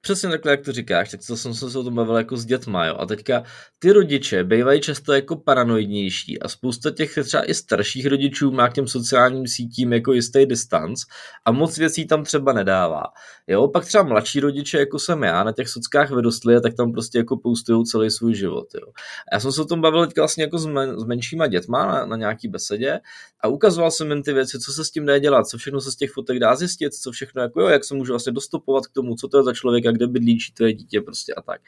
přesně 0.04 0.30
takhle, 0.30 0.52
jak 0.52 0.62
to 0.62 0.72
říkáš, 0.72 1.12
tak 1.12 1.20
to 1.28 1.38
jsem 1.38 1.54
se 1.54 1.80
o 1.80 1.84
tom 1.84 1.96
bavil 1.96 2.16
jako 2.16 2.38
s 2.38 2.46
dětma, 2.46 2.86
jo. 2.86 2.96
A 3.00 3.06
teďka 3.06 3.44
ty 3.80 3.92
rodiče 3.92 4.44
bývají 4.44 4.82
často 4.82 5.14
jako 5.14 5.36
paranoidnější 5.36 6.40
a 6.40 6.48
spousta 6.48 6.92
těch 6.92 7.18
třeba 7.24 7.50
i 7.50 7.54
starších 7.54 8.06
rodičů 8.06 8.52
má 8.52 8.70
k 8.70 8.74
těm 8.74 8.88
sociálním 8.88 9.48
sítím 9.48 9.94
jako 9.94 10.14
jistý 10.14 10.46
distanc 10.46 11.02
a 11.46 11.52
moc 11.52 11.78
věcí 11.78 12.08
tam 12.08 12.24
třeba 12.24 12.54
nedává. 12.54 13.04
Jo, 13.48 13.68
pak 13.68 13.86
třeba 13.86 14.04
mladší 14.04 14.40
rodiče, 14.40 14.80
jako 14.80 15.00
jsem 15.00 15.24
já, 15.24 15.44
na 15.44 15.52
těch 15.52 15.70
sockách 15.70 16.12
vyrostli 16.12 16.56
a 16.56 16.60
tak 16.60 16.74
tam 16.74 16.92
prostě 16.92 17.18
jako 17.18 17.38
poustují 17.38 17.86
celý 17.86 18.12
svůj 18.12 18.36
život. 18.36 18.68
Jo. 18.76 18.88
A 19.32 19.36
já 19.36 19.40
jsem 19.40 19.52
se 19.52 19.62
o 19.62 19.66
tom 19.66 19.82
bavil 19.82 20.06
teďka 20.08 20.22
vlastně 20.22 20.44
jako 20.44 20.58
s, 20.60 20.66
men, 20.66 21.00
s 21.00 21.04
menšíma 21.04 21.48
dětma 21.48 21.86
na, 21.86 22.06
na 22.06 22.16
nějaký 22.16 22.48
besedě 22.48 23.00
a 23.40 23.48
ukazoval 23.48 23.92
jsem 23.92 24.12
jim 24.12 24.24
ty 24.24 24.34
věci, 24.34 24.60
co 24.60 24.74
se 24.74 24.86
s 24.86 24.92
tím 24.92 25.06
dá 25.06 25.18
dělat, 25.18 25.48
co 25.48 25.58
všechno 25.58 25.82
se 25.82 25.92
z 25.92 25.96
těch 25.96 26.12
fotek 26.12 26.40
dá 26.40 26.56
zjistit, 26.56 26.94
co 26.94 27.12
všechno, 27.12 27.42
jako 27.42 27.62
jo, 27.62 27.68
jak 27.68 27.84
se 27.84 27.96
můžu 27.96 28.14
vlastně 28.14 28.32
dostupovat 28.32 28.88
k 28.88 28.94
tomu, 28.94 29.16
co 29.16 29.28
to 29.28 29.38
je 29.38 29.44
za 29.44 29.54
člověka, 29.54 29.93
kde 29.94 30.08
bydlí, 30.08 30.40
či 30.40 30.54
to 30.54 30.66
je 30.66 30.74
dítě 30.74 31.02
prostě 31.02 31.34
a 31.34 31.42
tak. 31.42 31.62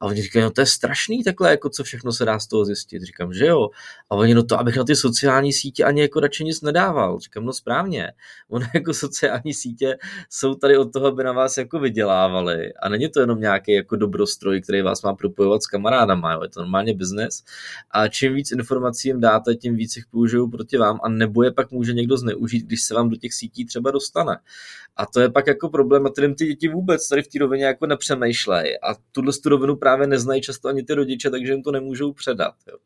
A 0.00 0.06
oni 0.06 0.22
říkají, 0.22 0.42
no 0.42 0.50
to 0.50 0.60
je 0.60 0.66
strašný 0.66 1.24
takhle, 1.24 1.50
jako 1.50 1.70
co 1.70 1.84
všechno 1.84 2.12
se 2.12 2.24
dá 2.24 2.38
z 2.38 2.46
toho 2.46 2.64
zjistit. 2.64 3.02
Říkám, 3.02 3.32
že 3.32 3.46
jo. 3.46 3.68
A 4.10 4.14
oni, 4.14 4.34
no 4.34 4.42
to, 4.42 4.60
abych 4.60 4.76
na 4.76 4.84
ty 4.84 4.96
sociální 4.96 5.52
sítě 5.52 5.84
ani 5.84 6.00
jako 6.00 6.20
radši 6.20 6.44
nic 6.44 6.62
nedával. 6.62 7.20
Říkám, 7.20 7.44
no 7.44 7.52
správně. 7.52 8.12
Ono 8.48 8.66
jako 8.74 8.94
sociální 8.94 9.54
sítě 9.54 9.98
jsou 10.30 10.54
tady 10.54 10.76
od 10.76 10.92
toho, 10.92 11.06
aby 11.06 11.24
na 11.24 11.32
vás 11.32 11.56
jako 11.56 11.78
vydělávali. 11.78 12.72
A 12.74 12.88
není 12.88 13.08
to 13.08 13.20
jenom 13.20 13.40
nějaký 13.40 13.72
jako 13.72 13.96
dobrostroj, 13.96 14.60
který 14.60 14.82
vás 14.82 15.02
má 15.02 15.14
propojovat 15.14 15.62
s 15.62 15.66
kamarádama, 15.66 16.32
jo. 16.32 16.42
je 16.42 16.48
to 16.48 16.60
normálně 16.60 16.94
biznes. 16.94 17.42
A 17.90 18.08
čím 18.08 18.34
víc 18.34 18.52
informací 18.52 19.08
jim 19.08 19.20
dáte, 19.20 19.54
tím 19.54 19.76
víc 19.76 19.96
jich 19.96 20.06
použijou 20.06 20.48
proti 20.48 20.76
vám 20.76 21.00
a 21.02 21.08
nebo 21.08 21.42
je 21.42 21.52
pak 21.52 21.70
může 21.70 21.92
někdo 21.92 22.16
zneužít, 22.16 22.66
když 22.66 22.82
se 22.82 22.94
vám 22.94 23.08
do 23.08 23.16
těch 23.16 23.34
sítí 23.34 23.64
třeba 23.64 23.90
dostane. 23.90 24.36
A 25.00 25.06
to 25.06 25.20
je 25.20 25.28
pak 25.28 25.46
jako 25.46 25.68
problém, 25.68 26.06
a 26.06 26.10
kterým 26.10 26.34
ty 26.34 26.46
děti 26.46 26.68
vůbec 26.68 27.08
tady 27.08 27.22
v 27.22 27.28
té 27.28 27.38
rovině 27.38 27.64
jako 27.64 27.86
nepřemýšlej. 27.86 28.78
A 28.82 28.94
tuhle 29.12 29.32
tu 29.42 29.48
rovinu 29.48 29.76
právě 29.76 30.06
neznají 30.06 30.42
často 30.42 30.68
ani 30.68 30.82
ty 30.82 30.94
rodiče, 30.94 31.30
takže 31.30 31.52
jim 31.52 31.62
to 31.62 31.72
nemůžou 31.72 32.12
předat. 32.12 32.54
Jo. 32.68 32.76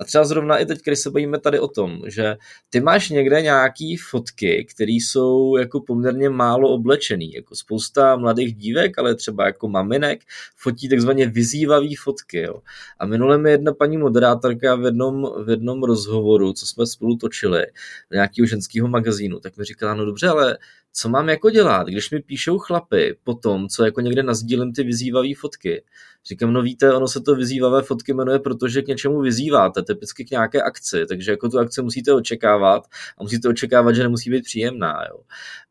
A 0.00 0.04
třeba 0.04 0.24
zrovna 0.24 0.58
i 0.58 0.66
teď, 0.66 0.78
když 0.84 0.98
se 0.98 1.10
bavíme 1.10 1.40
tady 1.40 1.58
o 1.58 1.68
tom, 1.68 2.00
že 2.06 2.36
ty 2.70 2.80
máš 2.80 3.10
někde 3.10 3.42
nějaký 3.42 3.96
fotky, 3.96 4.66
které 4.74 4.92
jsou 4.92 5.56
jako 5.56 5.80
poměrně 5.80 6.30
málo 6.30 6.68
oblečený. 6.68 7.32
Jako 7.32 7.56
spousta 7.56 8.16
mladých 8.16 8.54
dívek, 8.54 8.98
ale 8.98 9.14
třeba 9.14 9.46
jako 9.46 9.68
maminek, 9.68 10.20
fotí 10.56 10.88
takzvaně 10.88 11.26
vyzývavý 11.26 11.96
fotky. 11.96 12.40
Jo. 12.40 12.62
A 12.98 13.06
minule 13.06 13.38
mi 13.38 13.50
jedna 13.50 13.74
paní 13.74 13.96
moderátorka 13.96 14.74
v 14.74 14.84
jednom, 14.84 15.44
v 15.44 15.50
jednom 15.50 15.82
rozhovoru, 15.82 16.52
co 16.52 16.66
jsme 16.66 16.86
spolu 16.86 17.16
točili, 17.16 17.66
nějakého 18.12 18.46
ženského 18.46 18.88
magazínu, 18.88 19.40
tak 19.40 19.56
mi 19.56 19.64
říkala, 19.64 19.94
no 19.94 20.04
dobře, 20.04 20.28
ale 20.28 20.58
co 20.92 21.08
mám 21.08 21.28
jako 21.28 21.50
dělat, 21.50 21.86
když 21.86 22.10
mi 22.10 22.20
píšou 22.20 22.58
chlapy 22.58 23.16
po 23.24 23.34
tom, 23.34 23.68
co 23.68 23.84
jako 23.84 24.00
někde 24.00 24.22
nazdílím 24.22 24.72
ty 24.72 24.82
vyzývavé 24.82 25.28
fotky. 25.40 25.82
Říkám, 26.26 26.52
no 26.52 26.62
víte, 26.62 26.94
ono 26.94 27.08
se 27.08 27.20
to 27.20 27.34
vyzývavé 27.34 27.82
fotky 27.82 28.14
jmenuje, 28.14 28.38
protože 28.38 28.82
k 28.82 28.86
něčemu 28.86 29.20
vyzýváte, 29.20 29.82
typicky 29.82 30.24
k 30.24 30.30
nějaké 30.30 30.62
akci, 30.62 31.06
takže 31.06 31.30
jako 31.30 31.48
tu 31.48 31.58
akci 31.58 31.82
musíte 31.82 32.12
očekávat 32.12 32.82
a 33.18 33.22
musíte 33.22 33.48
očekávat, 33.48 33.92
že 33.92 34.02
nemusí 34.02 34.30
být 34.30 34.44
příjemná. 34.44 35.04
Jo. 35.10 35.20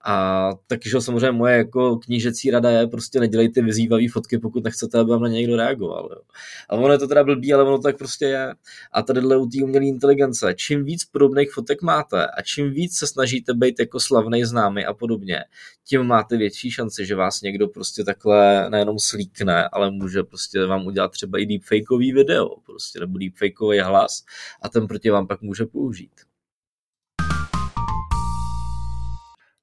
A 0.06 0.50
takže 0.68 1.02
samozřejmě 1.02 1.32
moje 1.32 1.58
jako 1.58 1.98
knížecí 1.98 2.52
rada 2.52 2.70
je, 2.70 2.88
prostě 2.88 3.20
nedělejte 3.20 3.62
vyzývavé 3.62 4.04
fotky, 4.12 4.38
pokud 4.38 4.64
nechcete, 4.64 5.00
aby 5.00 5.12
vám 5.12 5.22
na 5.22 5.28
někdo 5.28 5.56
reagoval. 5.56 6.10
Jo. 6.12 6.22
A 6.70 6.76
ono 6.76 6.94
je 6.94 7.00
to 7.00 7.08
teda 7.08 7.24
blbý, 7.24 7.54
ale 7.54 7.64
ono 7.64 7.80
tak 7.80 7.98
prostě 7.98 8.26
je. 8.26 8.54
A 8.92 9.02
tady 9.02 9.22
u 9.22 9.46
té 9.46 9.64
umělé 9.64 9.86
inteligence, 9.86 10.54
čím 10.56 10.84
víc 10.84 11.06
podobných 11.06 11.52
fotek 11.52 11.82
máte 11.82 12.28
a 12.28 12.42
čím 12.42 12.72
víc 12.72 12.98
se 12.98 13.08
snažíte 13.08 13.54
být 13.54 13.80
jako 13.80 14.00
slavný, 14.00 14.46
známý 14.46 14.86
a 14.86 14.94
podobně, 15.10 15.44
tím 15.88 16.04
máte 16.04 16.38
větší 16.38 16.72
šanci, 16.72 17.06
že 17.06 17.16
vás 17.16 17.42
někdo 17.42 17.68
prostě 17.68 18.04
takhle 18.04 18.70
nejenom 18.70 19.00
slíkne, 19.00 19.68
ale 19.68 19.92
může 19.92 20.24
prostě 20.24 20.66
vám 20.66 20.86
udělat 20.86 21.12
třeba 21.12 21.40
i 21.40 21.46
deepfakeový 21.46 22.14
video, 22.14 22.50
prostě 22.66 23.00
nebo 23.00 23.18
deepfakeový 23.18 23.80
hlas 23.80 24.24
a 24.62 24.70
ten 24.70 24.88
proti 24.88 25.10
vám 25.10 25.28
pak 25.28 25.42
může 25.42 25.66
použít. 25.66 26.12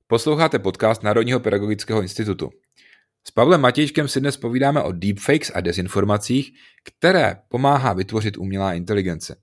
Posloucháte 0.07 0.59
podcast 0.59 1.03
Národního 1.03 1.41
pedagogického 1.41 2.03
institutu. 2.03 2.51
S 3.25 3.31
Pavlem 3.31 3.61
Matějčkem 3.61 4.09
si 4.09 4.21
dnes 4.21 4.37
povídáme 4.37 4.83
o 4.83 4.93
deepfakes 4.93 5.53
a 5.55 5.61
dezinformacích, 5.61 6.53
které 6.85 7.37
pomáhá 7.49 7.93
vytvořit 7.93 8.37
umělá 8.37 8.75
inteligence. 8.75 9.37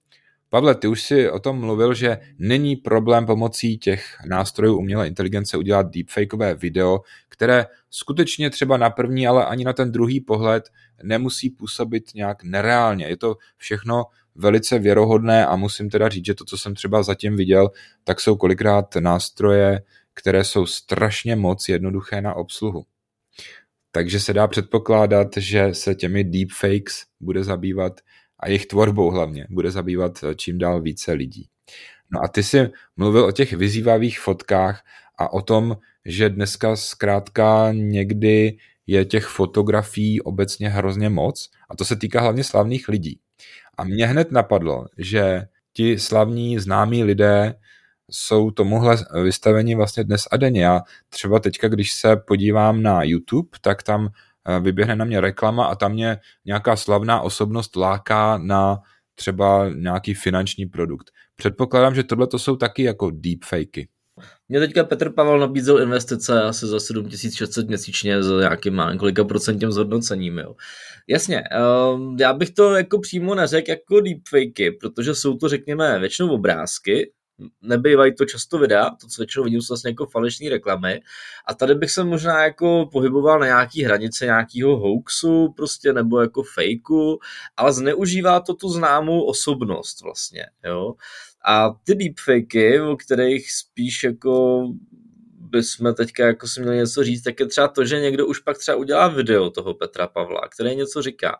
Pavle, 0.53 0.75
ty 0.75 0.87
už 0.87 1.01
si 1.01 1.29
o 1.29 1.39
tom 1.39 1.59
mluvil, 1.59 1.93
že 1.93 2.17
není 2.37 2.75
problém 2.75 3.25
pomocí 3.25 3.77
těch 3.77 4.17
nástrojů 4.25 4.77
umělé 4.77 5.07
inteligence 5.07 5.57
udělat 5.57 5.89
deepfakeové 5.89 6.53
video, 6.53 6.99
které 7.29 7.65
skutečně 7.89 8.49
třeba 8.49 8.77
na 8.77 8.89
první, 8.89 9.27
ale 9.27 9.45
ani 9.45 9.63
na 9.63 9.73
ten 9.73 9.91
druhý 9.91 10.21
pohled 10.21 10.69
nemusí 11.03 11.49
působit 11.49 12.03
nějak 12.15 12.43
nereálně. 12.43 13.05
Je 13.05 13.17
to 13.17 13.35
všechno 13.57 14.03
velice 14.35 14.79
věrohodné 14.79 15.45
a 15.45 15.55
musím 15.55 15.89
teda 15.89 16.09
říct, 16.09 16.25
že 16.25 16.33
to, 16.33 16.45
co 16.45 16.57
jsem 16.57 16.75
třeba 16.75 17.03
zatím 17.03 17.35
viděl, 17.35 17.69
tak 18.03 18.19
jsou 18.19 18.35
kolikrát 18.35 18.95
nástroje, 18.95 19.81
které 20.13 20.43
jsou 20.43 20.65
strašně 20.65 21.35
moc 21.35 21.69
jednoduché 21.69 22.21
na 22.21 22.33
obsluhu. 22.33 22.85
Takže 23.91 24.19
se 24.19 24.33
dá 24.33 24.47
předpokládat, 24.47 25.27
že 25.37 25.73
se 25.73 25.95
těmi 25.95 26.23
deepfakes 26.23 27.03
bude 27.19 27.43
zabývat 27.43 27.93
a 28.43 28.47
jejich 28.47 28.65
tvorbou 28.65 29.09
hlavně 29.09 29.47
bude 29.49 29.71
zabývat 29.71 30.23
čím 30.35 30.57
dál 30.57 30.81
více 30.81 31.11
lidí. 31.11 31.47
No 32.11 32.23
a 32.23 32.27
ty 32.27 32.43
jsi 32.43 32.69
mluvil 32.97 33.25
o 33.25 33.31
těch 33.31 33.53
vyzývavých 33.53 34.19
fotkách 34.19 34.83
a 35.17 35.33
o 35.33 35.41
tom, 35.41 35.77
že 36.05 36.29
dneska 36.29 36.75
zkrátka 36.75 37.69
někdy 37.71 38.57
je 38.87 39.05
těch 39.05 39.25
fotografií 39.25 40.21
obecně 40.21 40.69
hrozně 40.69 41.09
moc 41.09 41.49
a 41.69 41.75
to 41.75 41.85
se 41.85 41.95
týká 41.95 42.21
hlavně 42.21 42.43
slavných 42.43 42.87
lidí. 42.87 43.19
A 43.77 43.83
mě 43.83 44.07
hned 44.07 44.31
napadlo, 44.31 44.85
že 44.97 45.47
ti 45.73 45.99
slavní 45.99 46.59
známí 46.59 47.03
lidé 47.03 47.55
jsou 48.11 48.51
tomuhle 48.51 48.97
vystaveni 49.23 49.75
vlastně 49.75 50.03
dnes 50.03 50.27
a 50.31 50.37
denně. 50.37 50.63
Já 50.63 50.81
třeba 51.09 51.39
teďka, 51.39 51.67
když 51.67 51.93
se 51.93 52.15
podívám 52.15 52.81
na 52.81 53.03
YouTube, 53.03 53.49
tak 53.61 53.83
tam 53.83 54.07
eh, 54.07 54.13
vyběhne 54.59 54.95
na 54.95 55.05
mě 55.05 55.21
reklama 55.21 55.65
a 55.65 55.75
tam 55.75 55.91
mě 55.91 56.17
nějaká 56.45 56.75
slavná 56.75 57.21
osobnost 57.21 57.75
láká 57.75 58.37
na 58.37 58.79
třeba 59.15 59.69
nějaký 59.69 60.13
finanční 60.13 60.65
produkt. 60.65 61.11
Předpokládám, 61.35 61.95
že 61.95 62.03
tohle 62.03 62.27
to 62.27 62.39
jsou 62.39 62.55
taky 62.55 62.83
jako 62.83 63.11
deepfakey. 63.11 63.87
Mě 64.49 64.59
teďka 64.59 64.83
Petr 64.83 65.09
Pavel 65.09 65.39
nabízel 65.39 65.81
investice 65.81 66.41
asi 66.41 66.67
za 66.67 66.79
7600 66.79 67.67
měsíčně 67.67 68.23
za 68.23 68.39
nějakým 68.39 68.81
několika 68.91 69.23
procentním 69.23 69.71
zhodnocením. 69.71 70.37
Jo. 70.37 70.55
Jasně, 71.07 71.43
um, 71.93 72.17
já 72.19 72.33
bych 72.33 72.49
to 72.49 72.75
jako 72.75 72.99
přímo 72.99 73.35
neřekl 73.35 73.69
jako 73.69 74.01
deepfakey, 74.01 74.71
protože 74.71 75.15
jsou 75.15 75.37
to, 75.37 75.49
řekněme, 75.49 75.99
většinou 75.99 76.29
obrázky, 76.29 77.11
nebývají 77.61 78.15
to 78.15 78.25
často 78.25 78.57
videa, 78.57 78.89
to, 78.89 79.07
co 79.07 79.21
většinou 79.21 79.43
vidím, 79.43 79.61
jsou 79.61 79.71
vlastně 79.71 79.91
jako 79.91 80.05
falešné 80.05 80.49
reklamy. 80.49 81.01
A 81.47 81.53
tady 81.53 81.75
bych 81.75 81.91
se 81.91 82.03
možná 82.03 82.43
jako 82.43 82.89
pohyboval 82.91 83.39
na 83.39 83.45
nějaký 83.45 83.83
hranice 83.83 84.25
nějakého 84.25 84.77
hoaxu, 84.77 85.53
prostě, 85.57 85.93
nebo 85.93 86.21
jako 86.21 86.43
fejku, 86.43 87.19
ale 87.57 87.73
zneužívá 87.73 88.39
to 88.39 88.53
tu 88.53 88.69
známou 88.69 89.21
osobnost 89.23 90.01
vlastně, 90.01 90.45
jo. 90.65 90.93
A 91.45 91.69
ty 91.83 91.95
deepfakey, 91.95 92.81
o 92.81 92.97
kterých 92.97 93.51
spíš 93.51 94.03
jako 94.03 94.63
bychom 95.37 95.93
teďka 95.93 96.25
jako 96.25 96.47
si 96.47 96.61
měli 96.61 96.77
něco 96.77 97.03
říct, 97.03 97.21
tak 97.21 97.39
je 97.39 97.45
třeba 97.45 97.67
to, 97.67 97.85
že 97.85 97.99
někdo 97.99 98.27
už 98.27 98.39
pak 98.39 98.57
třeba 98.57 98.77
udělá 98.77 99.07
video 99.07 99.49
toho 99.49 99.73
Petra 99.73 100.07
Pavla, 100.07 100.41
který 100.55 100.75
něco 100.75 101.01
říká. 101.01 101.37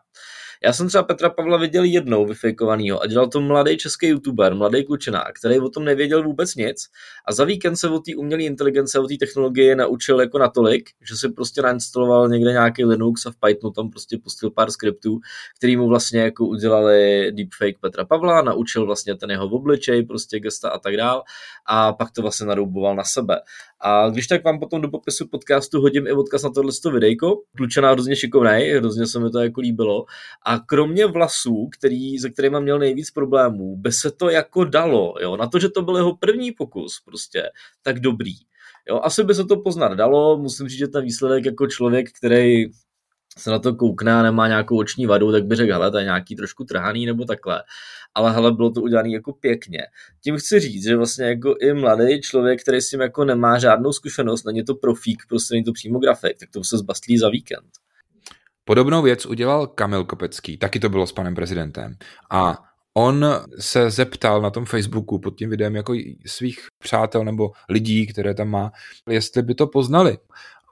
Já 0.62 0.72
jsem 0.72 0.88
třeba 0.88 1.02
Petra 1.04 1.30
Pavla 1.30 1.56
viděl 1.56 1.84
jednou 1.84 2.26
vyfejkovanýho 2.26 3.02
a 3.02 3.06
dělal 3.06 3.28
to 3.28 3.40
mladý 3.40 3.76
český 3.76 4.06
youtuber, 4.06 4.54
mladý 4.54 4.84
klučina, 4.84 5.24
který 5.40 5.60
o 5.60 5.68
tom 5.68 5.84
nevěděl 5.84 6.22
vůbec 6.22 6.54
nic 6.54 6.88
a 7.28 7.32
za 7.32 7.44
víkend 7.44 7.76
se 7.76 7.88
o 7.88 7.98
té 7.98 8.16
umělé 8.16 8.42
inteligence, 8.42 8.98
o 8.98 9.06
té 9.06 9.14
technologie 9.20 9.76
naučil 9.76 10.20
jako 10.20 10.38
natolik, 10.38 10.90
že 11.08 11.16
si 11.16 11.28
prostě 11.28 11.62
nainstaloval 11.62 12.28
někde 12.28 12.52
nějaký 12.52 12.84
Linux 12.84 13.26
a 13.26 13.30
v 13.30 13.36
Pythonu 13.36 13.72
tam 13.72 13.90
prostě 13.90 14.18
pustil 14.18 14.50
pár 14.50 14.70
skriptů, 14.70 15.20
který 15.56 15.76
mu 15.76 15.88
vlastně 15.88 16.20
jako 16.20 16.46
udělali 16.46 17.32
deepfake 17.32 17.78
Petra 17.80 18.04
Pavla, 18.04 18.42
naučil 18.42 18.86
vlastně 18.86 19.14
ten 19.14 19.30
jeho 19.30 19.46
obličej, 19.46 20.02
prostě 20.02 20.40
gesta 20.40 20.70
a 20.70 20.78
tak 20.78 20.96
dál 20.96 21.22
a 21.66 21.92
pak 21.92 22.10
to 22.10 22.22
vlastně 22.22 22.46
narouboval 22.46 22.96
na 22.96 23.04
sebe. 23.04 23.40
A 23.80 24.08
když 24.08 24.26
tak 24.26 24.44
vám 24.44 24.58
potom 24.58 24.80
do 24.80 24.88
popisu 24.88 25.28
podcastu 25.28 25.80
hodím 25.80 26.06
i 26.06 26.12
odkaz 26.12 26.42
na 26.42 26.50
tohle 26.50 26.72
videjko. 26.92 27.42
Klučená 27.56 27.90
hrozně 27.90 28.16
šikovnej, 28.16 28.72
hrozně 28.72 29.06
se 29.06 29.20
mi 29.20 29.30
to 29.30 29.38
jako 29.38 29.60
líbilo. 29.60 30.04
A 30.46 30.53
kromě 30.58 31.06
vlasů, 31.06 31.68
který, 31.78 32.18
se 32.18 32.30
kterými 32.30 32.60
měl 32.60 32.78
nejvíc 32.78 33.10
problémů, 33.10 33.76
by 33.76 33.92
se 33.92 34.10
to 34.10 34.30
jako 34.30 34.64
dalo, 34.64 35.14
jo, 35.20 35.36
na 35.36 35.46
to, 35.46 35.58
že 35.58 35.68
to 35.68 35.82
byl 35.82 35.96
jeho 35.96 36.16
první 36.16 36.52
pokus 36.52 37.02
prostě, 37.04 37.42
tak 37.82 38.00
dobrý. 38.00 38.34
Jo, 38.88 39.00
asi 39.02 39.24
by 39.24 39.34
se 39.34 39.44
to 39.44 39.56
poznat 39.56 39.94
dalo, 39.94 40.38
musím 40.38 40.68
říct, 40.68 40.78
že 40.78 40.88
ten 40.88 41.04
výsledek 41.04 41.44
jako 41.44 41.66
člověk, 41.66 42.12
který 42.12 42.64
se 43.38 43.50
na 43.50 43.58
to 43.58 43.74
koukne 43.74 44.14
a 44.14 44.22
nemá 44.22 44.48
nějakou 44.48 44.78
oční 44.78 45.06
vadu, 45.06 45.32
tak 45.32 45.44
by 45.44 45.56
řekl, 45.56 45.72
hele, 45.72 45.90
to 45.90 45.98
je 45.98 46.04
nějaký 46.04 46.36
trošku 46.36 46.64
trhaný 46.64 47.06
nebo 47.06 47.24
takhle. 47.24 47.62
Ale 48.14 48.32
hele, 48.32 48.52
bylo 48.52 48.70
to 48.70 48.82
udělané 48.82 49.10
jako 49.10 49.32
pěkně. 49.32 49.78
Tím 50.24 50.36
chci 50.36 50.60
říct, 50.60 50.84
že 50.84 50.96
vlastně 50.96 51.24
jako 51.24 51.54
i 51.60 51.74
mladý 51.74 52.20
člověk, 52.20 52.62
který 52.62 52.80
s 52.80 52.90
tím 52.90 53.00
jako 53.00 53.24
nemá 53.24 53.58
žádnou 53.58 53.92
zkušenost, 53.92 54.44
není 54.44 54.64
to 54.64 54.74
profík, 54.74 55.22
prostě 55.28 55.54
není 55.54 55.64
to 55.64 55.72
přímo 55.72 55.98
grafik, 55.98 56.38
tak 56.38 56.50
to 56.50 56.64
se 56.64 56.78
zbastlí 56.78 57.18
za 57.18 57.28
víkend. 57.28 57.83
Podobnou 58.64 59.02
věc 59.02 59.26
udělal 59.26 59.66
Kamil 59.66 60.04
Kopecký, 60.04 60.56
taky 60.56 60.80
to 60.80 60.88
bylo 60.88 61.06
s 61.06 61.12
panem 61.12 61.34
prezidentem. 61.34 61.94
A 62.30 62.58
on 62.94 63.26
se 63.60 63.90
zeptal 63.90 64.42
na 64.42 64.50
tom 64.50 64.64
Facebooku 64.64 65.18
pod 65.18 65.38
tím 65.38 65.50
videem 65.50 65.76
jako 65.76 65.94
svých 66.26 66.58
přátel 66.78 67.24
nebo 67.24 67.50
lidí, 67.68 68.06
které 68.06 68.34
tam 68.34 68.48
má, 68.48 68.72
jestli 69.08 69.42
by 69.42 69.54
to 69.54 69.66
poznali. 69.66 70.18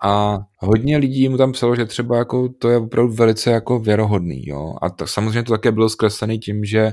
A 0.04 0.38
hodně 0.58 0.96
lidí 0.96 1.28
mu 1.28 1.36
tam 1.36 1.52
psalo, 1.52 1.76
že 1.76 1.84
třeba 1.84 2.16
jako 2.16 2.48
to 2.48 2.68
je 2.68 2.76
opravdu 2.76 3.12
velice 3.12 3.50
jako 3.50 3.78
věrohodný. 3.78 4.46
Jo? 4.46 4.74
A 4.82 4.90
to, 4.90 5.06
samozřejmě 5.06 5.42
to 5.42 5.52
také 5.52 5.72
bylo 5.72 5.88
zkreslené 5.88 6.38
tím, 6.38 6.64
že 6.64 6.92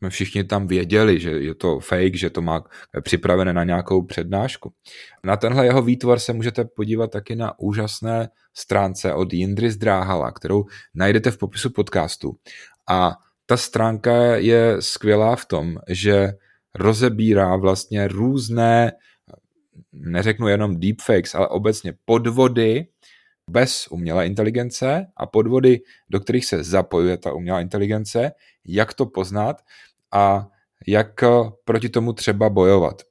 jsme 0.00 0.10
všichni 0.10 0.44
tam 0.44 0.66
věděli, 0.66 1.20
že 1.20 1.30
je 1.30 1.54
to 1.54 1.80
fake, 1.80 2.16
že 2.16 2.30
to 2.30 2.42
má 2.42 2.64
připravené 3.02 3.52
na 3.52 3.64
nějakou 3.64 4.02
přednášku. 4.02 4.72
Na 5.24 5.36
tenhle 5.36 5.64
jeho 5.64 5.82
výtvor 5.82 6.18
se 6.18 6.32
můžete 6.32 6.64
podívat 6.64 7.10
taky 7.10 7.36
na 7.36 7.58
úžasné 7.58 8.28
stránce 8.54 9.14
od 9.14 9.32
Jindry 9.32 9.70
Zdráhala, 9.70 10.32
kterou 10.32 10.64
najdete 10.94 11.30
v 11.30 11.38
popisu 11.38 11.70
podcastu. 11.70 12.36
A 12.88 13.16
ta 13.46 13.56
stránka 13.56 14.36
je 14.36 14.76
skvělá 14.80 15.36
v 15.36 15.46
tom, 15.46 15.78
že 15.88 16.32
rozebírá 16.74 17.56
vlastně 17.56 18.08
různé, 18.08 18.92
neřeknu 19.92 20.48
jenom 20.48 20.80
deepfakes, 20.80 21.34
ale 21.34 21.48
obecně 21.48 21.94
podvody 22.04 22.86
bez 23.50 23.88
umělé 23.90 24.26
inteligence 24.26 25.06
a 25.16 25.26
podvody, 25.26 25.80
do 26.10 26.20
kterých 26.20 26.44
se 26.44 26.64
zapojuje 26.64 27.16
ta 27.16 27.32
umělá 27.32 27.60
inteligence, 27.60 28.32
jak 28.64 28.94
to 28.94 29.06
poznat 29.06 29.56
a 30.12 30.48
jak 30.86 31.24
proti 31.64 31.88
tomu 31.88 32.12
třeba 32.12 32.50
bojovat. 32.50 33.02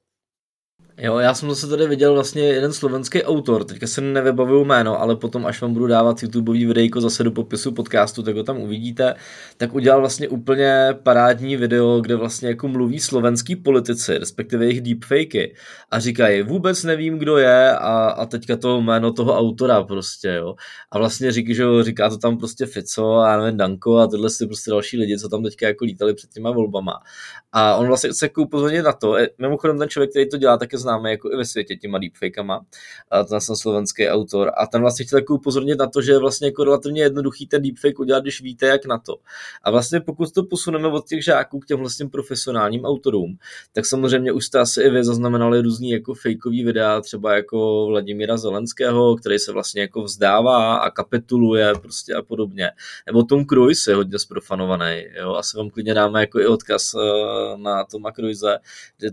Jo, 1.02 1.18
já 1.18 1.34
jsem 1.34 1.48
zase 1.48 1.66
tady 1.66 1.86
viděl 1.86 2.14
vlastně 2.14 2.42
jeden 2.42 2.72
slovenský 2.72 3.22
autor, 3.22 3.64
teďka 3.64 3.86
se 3.86 4.00
nevybavuju 4.00 4.64
jméno, 4.64 5.00
ale 5.00 5.16
potom, 5.16 5.46
až 5.46 5.62
vám 5.62 5.72
budu 5.72 5.86
dávat 5.86 6.22
YouTubeový 6.22 6.66
videjko 6.66 7.00
zase 7.00 7.24
do 7.24 7.30
popisu 7.30 7.72
podcastu, 7.72 8.22
tak 8.22 8.36
ho 8.36 8.42
tam 8.42 8.58
uvidíte, 8.58 9.14
tak 9.56 9.74
udělal 9.74 10.00
vlastně 10.00 10.28
úplně 10.28 10.88
parádní 11.02 11.56
video, 11.56 12.00
kde 12.00 12.16
vlastně 12.16 12.48
jako 12.48 12.68
mluví 12.68 13.00
slovenský 13.00 13.56
politici, 13.56 14.18
respektive 14.18 14.64
jejich 14.64 14.80
deepfakey 14.80 15.54
a 15.90 15.98
říkají, 16.00 16.42
vůbec 16.42 16.84
nevím, 16.84 17.18
kdo 17.18 17.38
je 17.38 17.76
a, 17.76 18.08
a 18.08 18.26
teďka 18.26 18.56
to 18.56 18.80
jméno 18.80 19.12
toho 19.12 19.38
autora 19.38 19.82
prostě, 19.82 20.28
jo. 20.28 20.54
A 20.90 20.98
vlastně 20.98 21.32
říká, 21.32 21.54
že 21.54 21.64
říká 21.82 22.08
to 22.08 22.18
tam 22.18 22.38
prostě 22.38 22.66
Fico 22.66 23.14
a 23.14 23.36
nevím, 23.36 23.56
Danko 23.56 23.96
a 23.96 24.06
tyhle 24.06 24.30
si 24.30 24.46
prostě 24.46 24.70
další 24.70 24.96
lidi, 24.96 25.18
co 25.18 25.28
tam 25.28 25.42
teďka 25.42 25.66
jako 25.66 25.84
lítali 25.84 26.14
před 26.14 26.30
těma 26.30 26.50
volbama. 26.50 26.92
A 27.52 27.76
on 27.76 27.86
vlastně 27.86 28.10
chce 28.10 28.24
jako 28.26 28.68
na 28.84 28.92
to, 28.92 29.18
e, 29.18 29.28
mimochodem 29.38 29.78
ten 29.78 29.88
člověk, 29.88 30.10
který 30.10 30.28
to 30.28 30.36
dělá, 30.36 30.56
tak 30.56 30.72
je 30.72 30.78
známý 30.90 31.10
jako 31.10 31.32
i 31.32 31.36
ve 31.36 31.44
světě 31.44 31.76
těma 31.76 31.98
deepfakama, 31.98 32.60
a 33.10 33.24
ten 33.24 33.40
jsem 33.40 33.56
slovenský 33.56 34.08
autor, 34.08 34.52
a 34.56 34.66
ten 34.66 34.80
vlastně 34.80 35.06
chtěl 35.06 35.18
jako 35.18 35.34
upozornit 35.34 35.78
na 35.78 35.86
to, 35.86 36.02
že 36.02 36.12
je 36.12 36.18
vlastně 36.18 36.48
jako 36.48 36.64
relativně 36.64 37.02
jednoduchý 37.02 37.46
ten 37.46 37.62
deepfake 37.62 37.98
udělat, 37.98 38.20
když 38.22 38.42
víte, 38.42 38.66
jak 38.66 38.86
na 38.86 38.98
to. 38.98 39.16
A 39.62 39.70
vlastně 39.70 40.00
pokud 40.00 40.32
to 40.32 40.42
posuneme 40.42 40.88
od 40.88 41.08
těch 41.08 41.24
žáků 41.24 41.58
k 41.60 41.66
těm 41.66 41.78
vlastně 41.78 42.08
profesionálním 42.08 42.84
autorům, 42.84 43.38
tak 43.72 43.86
samozřejmě 43.86 44.32
už 44.32 44.46
jste 44.46 44.58
asi 44.58 44.82
i 44.82 44.90
vy 44.90 45.04
zaznamenali 45.04 45.60
různý 45.60 45.90
jako 45.90 46.14
fakeový 46.14 46.64
videa, 46.64 47.00
třeba 47.00 47.36
jako 47.36 47.86
Vladimíra 47.86 48.36
Zelenského, 48.36 49.16
který 49.16 49.38
se 49.38 49.52
vlastně 49.52 49.80
jako 49.80 50.02
vzdává 50.02 50.76
a 50.76 50.90
kapituluje 50.90 51.72
prostě 51.82 52.14
a 52.14 52.22
podobně. 52.22 52.70
Nebo 53.06 53.22
Tom 53.22 53.46
Cruise 53.46 53.90
je 53.90 53.94
hodně 53.94 54.18
zprofanovaný, 54.18 55.04
jo, 55.20 55.34
asi 55.34 55.56
vám 55.56 55.70
klidně 55.70 55.94
dáme 55.94 56.20
jako 56.20 56.40
i 56.40 56.46
odkaz 56.46 56.94
eh, 56.94 56.98
na 57.56 57.84
Toma 57.84 58.12
Cruise, 58.12 58.58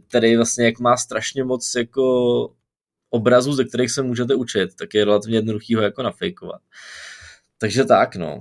který 0.07 0.35
vlastně 0.35 0.65
jak 0.65 0.79
má 0.79 0.97
strašně 0.97 1.43
moc 1.43 1.66
jako 1.75 2.53
obrazů, 3.09 3.53
ze 3.53 3.65
kterých 3.65 3.91
se 3.91 4.01
můžete 4.01 4.35
učit, 4.35 4.75
tak 4.75 4.93
je 4.93 5.05
relativně 5.05 5.37
jednoduchý 5.37 5.75
ho 5.75 5.81
jako 5.81 6.03
nafejkovat. 6.03 6.61
Takže 7.57 7.85
tak, 7.85 8.15
no. 8.15 8.39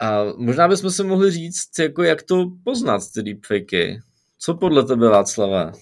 A 0.00 0.24
možná 0.36 0.68
bychom 0.68 0.90
si 0.90 1.04
mohli 1.04 1.30
říct, 1.30 1.78
jako 1.78 2.02
jak 2.02 2.22
to 2.22 2.46
poznat, 2.64 3.02
ty 3.14 3.22
deepfakey. 3.22 4.00
Co 4.38 4.54
podle 4.54 4.84
tebe, 4.84 5.08
Václava? 5.08 5.72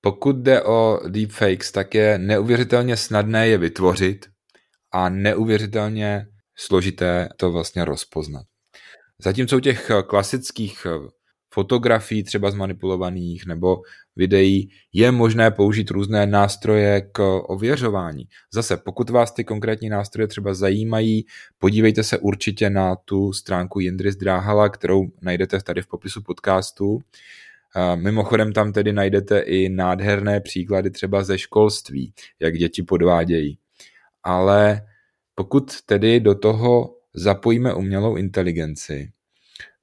Pokud 0.00 0.36
jde 0.36 0.62
o 0.62 1.00
deepfakes, 1.08 1.72
tak 1.72 1.94
je 1.94 2.18
neuvěřitelně 2.18 2.96
snadné 2.96 3.48
je 3.48 3.58
vytvořit 3.58 4.26
a 4.92 5.08
neuvěřitelně 5.08 6.26
složité 6.56 7.28
to 7.36 7.52
vlastně 7.52 7.84
rozpoznat. 7.84 8.46
Zatímco 9.24 9.56
u 9.56 9.60
těch 9.60 9.90
klasických 10.06 10.86
fotografií 11.52 12.22
třeba 12.22 12.50
zmanipulovaných 12.50 13.46
nebo 13.46 13.82
videí, 14.16 14.70
je 14.92 15.12
možné 15.12 15.50
použít 15.50 15.90
různé 15.90 16.26
nástroje 16.26 17.00
k 17.12 17.40
ověřování. 17.44 18.28
Zase, 18.52 18.76
pokud 18.76 19.10
vás 19.10 19.32
ty 19.32 19.44
konkrétní 19.44 19.88
nástroje 19.88 20.28
třeba 20.28 20.54
zajímají, 20.54 21.26
podívejte 21.58 22.02
se 22.02 22.18
určitě 22.18 22.70
na 22.70 22.96
tu 22.96 23.32
stránku 23.32 23.80
Jindry 23.80 24.12
Zdráhala, 24.12 24.68
kterou 24.68 25.06
najdete 25.22 25.60
tady 25.60 25.82
v 25.82 25.86
popisu 25.86 26.22
podcastu. 26.22 26.98
Mimochodem 27.94 28.52
tam 28.52 28.72
tedy 28.72 28.92
najdete 28.92 29.38
i 29.38 29.68
nádherné 29.68 30.40
příklady 30.40 30.90
třeba 30.90 31.24
ze 31.24 31.38
školství, 31.38 32.12
jak 32.40 32.58
děti 32.58 32.82
podvádějí. 32.82 33.58
Ale 34.22 34.82
pokud 35.34 35.82
tedy 35.82 36.20
do 36.20 36.34
toho 36.34 36.96
zapojíme 37.14 37.74
umělou 37.74 38.16
inteligenci, 38.16 39.10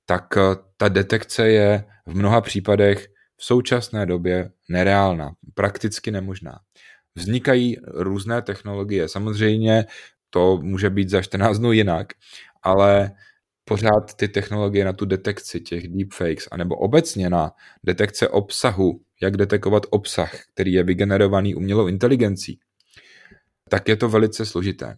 tak 0.09 0.37
ta 0.77 0.89
detekce 0.89 1.49
je 1.49 1.83
v 2.05 2.15
mnoha 2.15 2.41
případech 2.41 3.07
v 3.37 3.45
současné 3.45 4.05
době 4.05 4.51
nereálná, 4.69 5.31
prakticky 5.53 6.11
nemožná. 6.11 6.59
Vznikají 7.15 7.77
různé 7.87 8.41
technologie. 8.41 9.07
Samozřejmě 9.07 9.85
to 10.29 10.57
může 10.61 10.89
být 10.89 11.09
za 11.09 11.21
14 11.21 11.57
dnů 11.59 11.71
jinak, 11.71 12.07
ale 12.63 13.11
pořád 13.65 14.13
ty 14.15 14.27
technologie 14.27 14.85
na 14.85 14.93
tu 14.93 15.05
detekci 15.05 15.61
těch 15.61 15.87
deepfakes, 15.87 16.47
anebo 16.51 16.75
obecně 16.75 17.29
na 17.29 17.51
detekce 17.83 18.27
obsahu, 18.27 19.01
jak 19.21 19.37
detekovat 19.37 19.85
obsah, 19.89 20.31
který 20.53 20.73
je 20.73 20.83
vygenerovaný 20.83 21.55
umělou 21.55 21.87
inteligencí, 21.87 22.59
tak 23.69 23.87
je 23.87 23.95
to 23.95 24.09
velice 24.09 24.45
složité. 24.45 24.97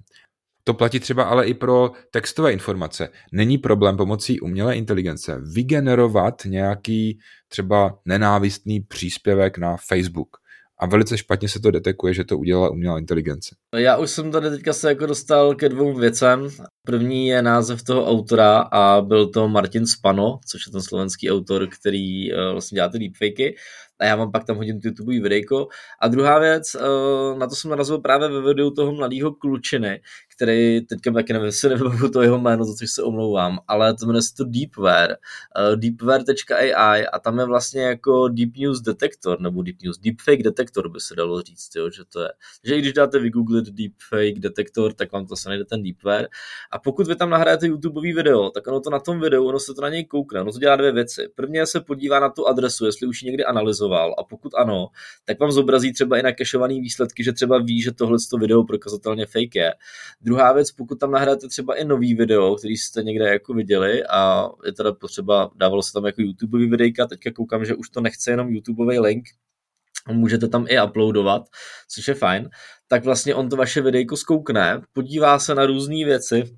To 0.64 0.74
platí 0.74 1.00
třeba 1.00 1.24
ale 1.24 1.48
i 1.48 1.54
pro 1.54 1.92
textové 2.12 2.54
informace. 2.54 3.10
Není 3.32 3.58
problém 3.58 3.98
pomocí 3.98 4.40
umělé 4.40 4.76
inteligence 4.76 5.42
vygenerovat 5.54 6.46
nějaký 6.46 7.20
třeba 7.48 8.00
nenávistný 8.06 8.80
příspěvek 8.80 9.58
na 9.58 9.78
Facebook. 9.88 10.30
A 10.80 10.86
velice 10.86 11.18
špatně 11.18 11.50
se 11.50 11.60
to 11.60 11.72
detekuje, 11.72 12.14
že 12.14 12.24
to 12.24 12.38
udělala 12.38 12.70
umělá 12.70 13.00
inteligence. 13.00 13.56
Já 13.76 13.98
už 13.98 14.10
jsem 14.10 14.32
tady 14.32 14.50
teďka 14.50 14.74
se 14.74 14.90
jako 14.90 15.06
dostal 15.06 15.56
ke 15.56 15.70
dvou 15.70 15.94
věcem. 15.94 16.48
První 16.86 17.28
je 17.28 17.42
název 17.42 17.84
toho 17.84 18.08
autora 18.08 18.58
a 18.58 19.02
byl 19.02 19.28
to 19.28 19.48
Martin 19.48 19.88
Spano, 19.88 20.40
což 20.48 20.62
je 20.68 20.72
ten 20.72 20.82
slovenský 20.82 21.32
autor, 21.32 21.68
který 21.68 22.34
uh, 22.34 22.52
vlastně 22.52 22.76
dělá 22.76 22.90
ty 22.90 23.00
deepfakey 23.00 23.56
a 24.00 24.06
já 24.06 24.16
vám 24.16 24.32
pak 24.32 24.44
tam 24.44 24.58
hodím 24.58 24.80
YouTube 24.84 25.20
videjko. 25.20 25.68
A 26.02 26.08
druhá 26.08 26.40
věc, 26.40 26.76
uh, 26.76 27.40
na 27.40 27.48
to 27.48 27.56
jsem 27.56 27.72
narazil 27.72 27.98
právě 27.98 28.28
ve 28.30 28.42
videu 28.42 28.72
toho 28.72 28.92
mladého 28.92 29.32
klučiny, 29.34 30.02
který 30.42 30.82
teďka 30.82 31.12
taky 31.12 31.34
nevím, 31.34 31.52
si 31.52 31.70
nevybavu 31.70 32.10
to 32.10 32.22
jeho 32.22 32.40
jméno, 32.40 32.66
za 32.66 32.74
což 32.74 32.92
se 32.92 33.04
omlouvám, 33.04 33.60
ale 33.68 33.94
to 33.94 34.06
jmenuje 34.06 34.22
se 34.22 34.36
to 34.36 34.44
Deepware, 34.44 35.16
uh, 35.70 35.76
deepware.ai 35.76 37.06
a 37.06 37.20
tam 37.20 37.40
je 37.40 37.46
vlastně 37.46 37.82
jako 37.82 38.28
Deep 38.28 38.58
News 38.58 38.82
Detector, 38.82 39.42
nebo 39.42 39.62
Deep 39.62 39.76
News, 39.84 39.98
Deepfake 39.98 40.44
Detector 40.44 40.90
by 40.90 41.00
se 41.00 41.16
dalo 41.16 41.42
říct, 41.42 41.76
jo, 41.76 41.90
že 41.90 42.04
to 42.14 42.22
je. 42.22 42.30
Že 42.64 42.76
i 42.76 42.80
když 42.80 42.94
dáte 42.94 43.20
vygooglit 43.20 43.66
Deepfake 43.66 44.40
Detector, 44.40 44.94
tak 44.94 45.12
vám 45.12 45.26
to 45.28 45.36
se 45.36 45.50
najde 45.50 45.66
ten 45.66 45.84
Deepware. 45.84 46.28
A 46.72 46.80
pokud 46.80 47.08
vy 47.08 47.16
tam 47.16 47.30
nahrajete 47.30 47.68
YouTubeový 47.68 48.14
video, 48.14 48.50
tak 48.50 48.68
ono 48.68 48.80
to 48.80 48.90
na 48.90 49.00
tom 49.00 49.20
videu, 49.20 49.48
ono 49.48 49.60
se 49.60 49.74
to 49.74 49.82
na 49.82 49.90
něj 49.90 50.06
koukne, 50.06 50.42
ono 50.42 50.52
to 50.52 50.60
dělá 50.60 50.76
dvě 50.76 50.92
věci. 50.92 51.28
První 51.36 51.60
se 51.66 51.80
podívá 51.80 52.20
na 52.20 52.30
tu 52.30 52.48
adresu, 52.48 52.86
jestli 52.86 53.08
už 53.08 53.22
ji 53.22 53.26
někdy 53.26 53.46
analyzoval 53.46 54.16
a 54.18 54.24
pokud 54.24 54.54
ano, 54.56 54.88
tak 55.26 55.40
vám 55.40 55.52
zobrazí 55.52 55.94
třeba 55.94 56.18
i 56.18 56.24
na 56.24 56.32
kešovaný 56.32 56.82
výsledky, 56.82 57.24
že 57.24 57.34
třeba 57.34 57.58
ví, 57.58 57.82
že 57.82 57.92
tohle 57.92 58.18
video 58.40 58.64
prokazatelně 58.64 59.26
fake 59.26 59.56
je. 59.56 59.74
Druhá 60.32 60.54
věc, 60.54 60.72
pokud 60.72 61.00
tam 61.00 61.12
nahráte 61.12 61.48
třeba 61.48 61.76
i 61.76 61.86
nový 61.86 62.16
video, 62.16 62.56
který 62.56 62.78
jste 62.78 63.04
někde 63.04 63.30
jako 63.30 63.54
viděli 63.54 64.04
a 64.06 64.50
je 64.66 64.74
teda 64.74 64.94
potřeba, 64.94 65.52
dávalo 65.56 65.84
se 65.84 65.94
tam 65.94 66.06
jako 66.06 66.22
YouTubeový 66.22 66.70
videjka, 66.70 67.08
teďka 67.08 67.32
koukám, 67.32 67.66
že 67.66 67.76
už 67.76 67.90
to 67.90 68.02
nechce 68.02 68.32
jenom 68.32 68.50
YouTubeový 68.50 69.00
link, 69.00 69.24
můžete 70.12 70.48
tam 70.48 70.66
i 70.70 70.82
uploadovat, 70.82 71.44
což 71.90 72.08
je 72.08 72.14
fajn, 72.14 72.50
tak 72.88 73.04
vlastně 73.04 73.36
on 73.36 73.50
to 73.50 73.56
vaše 73.56 73.82
videjko 73.82 74.18
zkoukne, 74.18 74.82
podívá 74.94 75.40
se 75.40 75.56
na 75.56 75.66
různé 75.66 76.06
věci, 76.06 76.58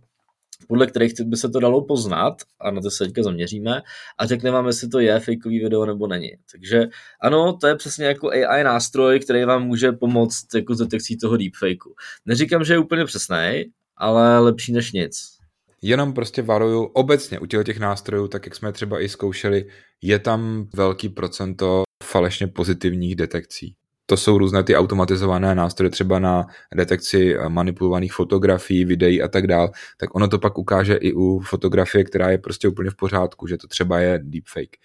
podle 0.68 0.88
kterých 0.88 1.14
by 1.22 1.38
se 1.38 1.50
to 1.50 1.60
dalo 1.60 1.86
poznat, 1.86 2.34
a 2.60 2.72
na 2.72 2.82
to 2.82 2.92
se 2.92 3.06
teďka 3.06 3.24
zaměříme, 3.24 3.82
a 4.18 4.26
řekne 4.26 4.52
vám, 4.52 4.68
jestli 4.68 4.90
to 4.90 5.00
je 5.00 5.20
fakeový 5.20 5.60
video 5.60 5.86
nebo 5.86 6.08
není. 6.08 6.32
Takže 6.52 6.84
ano, 7.22 7.58
to 7.62 7.68
je 7.68 7.76
přesně 7.76 8.06
jako 8.06 8.30
AI 8.30 8.64
nástroj, 8.64 9.20
který 9.20 9.46
vám 9.46 9.64
může 9.64 9.92
pomoct 9.92 10.56
jako 10.56 10.74
detekcí 10.74 11.18
toho 11.18 11.38
deepfakeu. 11.38 11.94
Neříkám, 12.26 12.64
že 12.64 12.74
je 12.74 12.80
úplně 12.80 13.06
přesný, 13.06 13.64
ale 13.98 14.40
lepší 14.40 14.74
než 14.74 14.92
nic. 14.92 15.34
Jenom 15.82 16.14
prostě 16.14 16.42
varuju 16.42 16.84
obecně 16.84 17.40
u 17.40 17.46
těch 17.46 17.80
nástrojů, 17.80 18.28
tak 18.28 18.46
jak 18.46 18.56
jsme 18.56 18.72
třeba 18.72 19.02
i 19.02 19.10
zkoušeli, 19.10 19.66
je 20.02 20.20
tam 20.20 20.70
velký 20.76 21.10
procento 21.10 21.84
falešně 22.04 22.48
pozitivních 22.48 23.16
detekcí 23.16 23.76
to 24.06 24.18
jsou 24.18 24.38
různé 24.38 24.64
ty 24.64 24.76
automatizované 24.76 25.56
nástroje 25.56 25.90
třeba 25.90 26.20
na 26.20 26.48
detekci 26.76 27.36
manipulovaných 27.48 28.14
fotografií, 28.14 28.86
videí 28.86 29.22
a 29.22 29.28
tak 29.28 29.48
dál, 29.48 29.72
tak 29.98 30.16
ono 30.16 30.28
to 30.28 30.40
pak 30.40 30.58
ukáže 30.58 30.96
i 30.96 31.14
u 31.14 31.40
fotografie, 31.40 32.04
která 32.04 32.30
je 32.30 32.38
prostě 32.38 32.68
úplně 32.68 32.90
v 32.90 32.96
pořádku, 32.96 33.48
že 33.48 33.58
to 33.58 33.68
třeba 33.68 34.00
je 34.00 34.20
deepfake. 34.24 34.78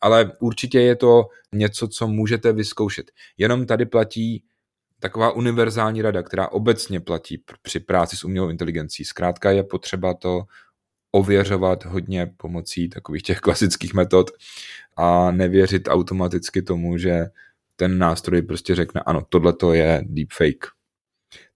Ale 0.00 0.32
určitě 0.40 0.80
je 0.80 0.96
to 0.96 1.28
něco, 1.52 1.88
co 1.88 2.08
můžete 2.08 2.52
vyzkoušet. 2.52 3.10
Jenom 3.38 3.66
tady 3.66 3.86
platí 3.86 4.44
taková 5.00 5.32
univerzální 5.32 6.02
rada, 6.02 6.22
která 6.22 6.48
obecně 6.48 7.00
platí 7.00 7.42
při 7.62 7.80
práci 7.80 8.16
s 8.16 8.24
umělou 8.24 8.48
inteligencí. 8.48 9.04
Zkrátka 9.04 9.50
je 9.50 9.64
potřeba 9.64 10.14
to 10.14 10.42
ověřovat 11.12 11.84
hodně 11.84 12.34
pomocí 12.36 12.88
takových 12.88 13.22
těch 13.22 13.40
klasických 13.40 13.94
metod 13.94 14.30
a 14.96 15.30
nevěřit 15.30 15.88
automaticky 15.88 16.62
tomu, 16.62 16.98
že 16.98 17.26
ten 17.80 17.98
nástroj 17.98 18.42
prostě 18.42 18.74
řekne, 18.74 19.00
ano, 19.06 19.22
tohle 19.28 19.52
to 19.52 19.72
je 19.72 20.02
deepfake. 20.06 20.66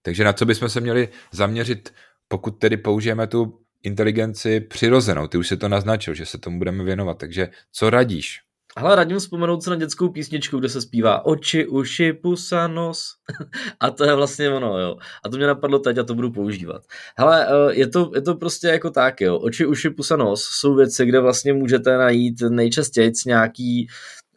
Takže 0.01 0.23
na 0.23 0.33
co 0.33 0.45
bychom 0.45 0.69
se 0.69 0.81
měli 0.81 1.09
zaměřit, 1.31 1.93
pokud 2.27 2.51
tedy 2.51 2.77
použijeme 2.77 3.27
tu 3.27 3.59
inteligenci 3.83 4.59
přirozenou. 4.59 5.27
Ty 5.27 5.37
už 5.37 5.47
se 5.47 5.57
to 5.57 5.69
naznačil, 5.69 6.13
že 6.13 6.25
se 6.25 6.37
tomu 6.37 6.57
budeme 6.57 6.83
věnovat. 6.83 7.17
Takže 7.17 7.49
co 7.71 7.89
radíš? 7.89 8.39
Ale 8.75 8.95
radím 8.95 9.19
vzpomenout 9.19 9.63
se 9.63 9.69
na 9.69 9.75
dětskou 9.75 10.09
písničku, 10.09 10.59
kde 10.59 10.69
se 10.69 10.81
zpívá 10.81 11.25
oči, 11.25 11.67
uši, 11.67 12.13
pusa, 12.13 12.67
nos. 12.67 13.13
a 13.79 13.91
to 13.91 14.05
je 14.05 14.15
vlastně 14.15 14.49
ono, 14.49 14.79
jo. 14.79 14.97
A 15.25 15.29
to 15.29 15.37
mě 15.37 15.47
napadlo 15.47 15.79
teď 15.79 15.97
a 15.97 16.03
to 16.03 16.15
budu 16.15 16.31
používat. 16.31 16.81
Hele, 17.17 17.47
eh, 17.47 17.75
je 17.75 17.87
to, 17.87 18.11
je 18.15 18.21
to 18.21 18.35
prostě 18.35 18.67
jako 18.67 18.89
tak, 18.89 19.21
jo. 19.21 19.39
Oči, 19.39 19.65
uši, 19.65 19.89
pusa, 19.89 20.15
nos 20.15 20.43
jsou 20.43 20.75
věci, 20.75 21.05
kde 21.05 21.19
vlastně 21.19 21.53
můžete 21.53 21.97
najít 21.97 22.41
nejčastěji 22.49 23.11
nějaký 23.25 23.87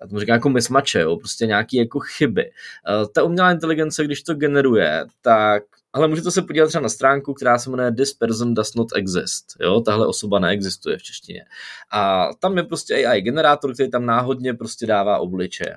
já 0.01 0.07
tomu 0.07 0.21
říkám 0.21 0.35
jako 0.35 0.49
mismače, 0.49 1.01
jo, 1.01 1.17
prostě 1.17 1.47
nějaký 1.47 1.77
jako 1.77 2.01
chyby. 2.01 2.51
Eh, 2.51 3.07
ta 3.15 3.23
umělá 3.23 3.53
inteligence, 3.53 4.05
když 4.05 4.23
to 4.23 4.35
generuje, 4.35 5.05
tak 5.23 5.63
ale 5.93 6.09
můžete 6.09 6.31
se 6.31 6.43
podívat 6.43 6.67
třeba 6.69 6.83
na 6.83 6.89
stránku, 6.89 7.35
která 7.35 7.59
se 7.59 7.71
jmenuje 7.71 7.93
This 7.93 8.13
person 8.13 8.55
does 8.55 8.75
not 8.75 8.89
exist. 8.97 9.47
Jo? 9.61 9.81
Tahle 9.81 10.07
osoba 10.07 10.39
neexistuje 10.39 10.99
v 10.99 11.03
češtině. 11.03 11.45
A 11.93 12.31
tam 12.41 12.57
je 12.57 12.63
prostě 12.63 13.07
AI 13.07 13.21
generátor, 13.21 13.75
který 13.75 13.91
tam 13.91 14.07
náhodně 14.07 14.55
prostě 14.55 14.87
dává 14.87 15.19
obličeje. 15.19 15.77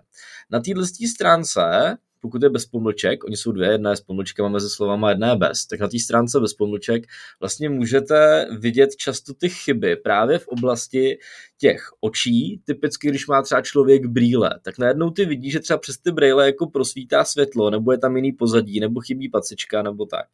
Na 0.49 0.59
této 0.59 0.81
stránce 1.15 1.97
pokud 2.21 2.43
je 2.43 2.49
bez 2.49 2.65
pomlček, 2.65 3.23
oni 3.23 3.37
jsou 3.37 3.51
dvě, 3.51 3.71
jedna 3.71 3.89
je 3.89 3.95
s 3.95 4.01
pomlčkama 4.01 4.49
mezi 4.49 4.69
slovama, 4.69 5.09
jedna 5.09 5.29
je 5.29 5.35
bez, 5.35 5.65
tak 5.65 5.79
na 5.79 5.87
té 5.87 5.99
stránce 5.99 6.39
bez 6.39 6.53
pomlček 6.53 7.03
vlastně 7.39 7.69
můžete 7.69 8.47
vidět 8.59 8.95
často 8.95 9.33
ty 9.33 9.49
chyby 9.49 9.95
právě 9.95 10.39
v 10.39 10.47
oblasti 10.47 11.17
těch 11.61 11.81
očí, 11.99 12.61
typicky 12.65 13.09
když 13.09 13.27
má 13.27 13.41
třeba 13.41 13.61
člověk 13.61 14.05
brýle, 14.05 14.59
tak 14.61 14.77
najednou 14.79 15.09
ty 15.09 15.25
vidí, 15.25 15.51
že 15.51 15.59
třeba 15.59 15.77
přes 15.77 15.97
ty 15.97 16.11
brýle 16.11 16.45
jako 16.45 16.69
prosvítá 16.69 17.23
světlo, 17.23 17.69
nebo 17.69 17.91
je 17.91 17.97
tam 17.97 18.15
jiný 18.15 18.31
pozadí, 18.31 18.79
nebo 18.79 19.01
chybí 19.01 19.29
pacička, 19.29 19.81
nebo 19.81 20.05
tak. 20.05 20.25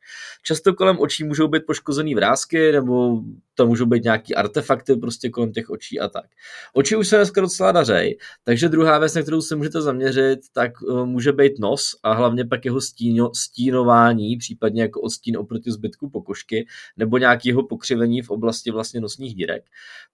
Často 0.44 0.74
kolem 0.74 1.00
očí 1.00 1.24
můžou 1.24 1.48
být 1.48 1.64
poškozený 1.68 2.16
vrázky, 2.16 2.72
nebo 2.72 3.22
to 3.56 3.68
můžou 3.68 3.86
být 3.86 4.04
nějaký 4.04 4.36
artefakty 4.36 4.96
prostě 4.96 5.30
kolem 5.30 5.52
těch 5.52 5.70
očí 5.70 6.00
a 6.00 6.08
tak. 6.08 6.26
Oči 6.74 6.96
už 6.96 7.08
se 7.08 7.16
dneska 7.16 7.42
docela 7.42 7.72
dařej, 7.72 8.18
takže 8.44 8.70
druhá 8.70 9.00
věc, 9.00 9.14
na 9.14 9.22
kterou 9.22 9.42
se 9.42 9.56
můžete 9.56 9.82
zaměřit, 9.82 10.40
tak 10.54 10.82
uh, 10.82 11.06
může 11.06 11.32
být 11.32 11.60
nos 11.60 11.96
a 12.04 12.14
hlavně 12.14 12.46
pak 12.46 12.66
jeho 12.66 12.82
stíno, 12.82 13.32
stínování, 13.34 14.38
případně 14.38 14.82
jako 14.82 15.02
odstín 15.02 15.38
oproti 15.38 15.72
zbytku 15.72 16.10
pokožky, 16.10 16.68
nebo 16.98 17.18
nějakého 17.18 17.64
pokřivení 17.64 18.22
v 18.22 18.30
oblasti 18.30 18.72
vlastně 18.72 19.02
nosních 19.02 19.36
dírek. 19.36 19.64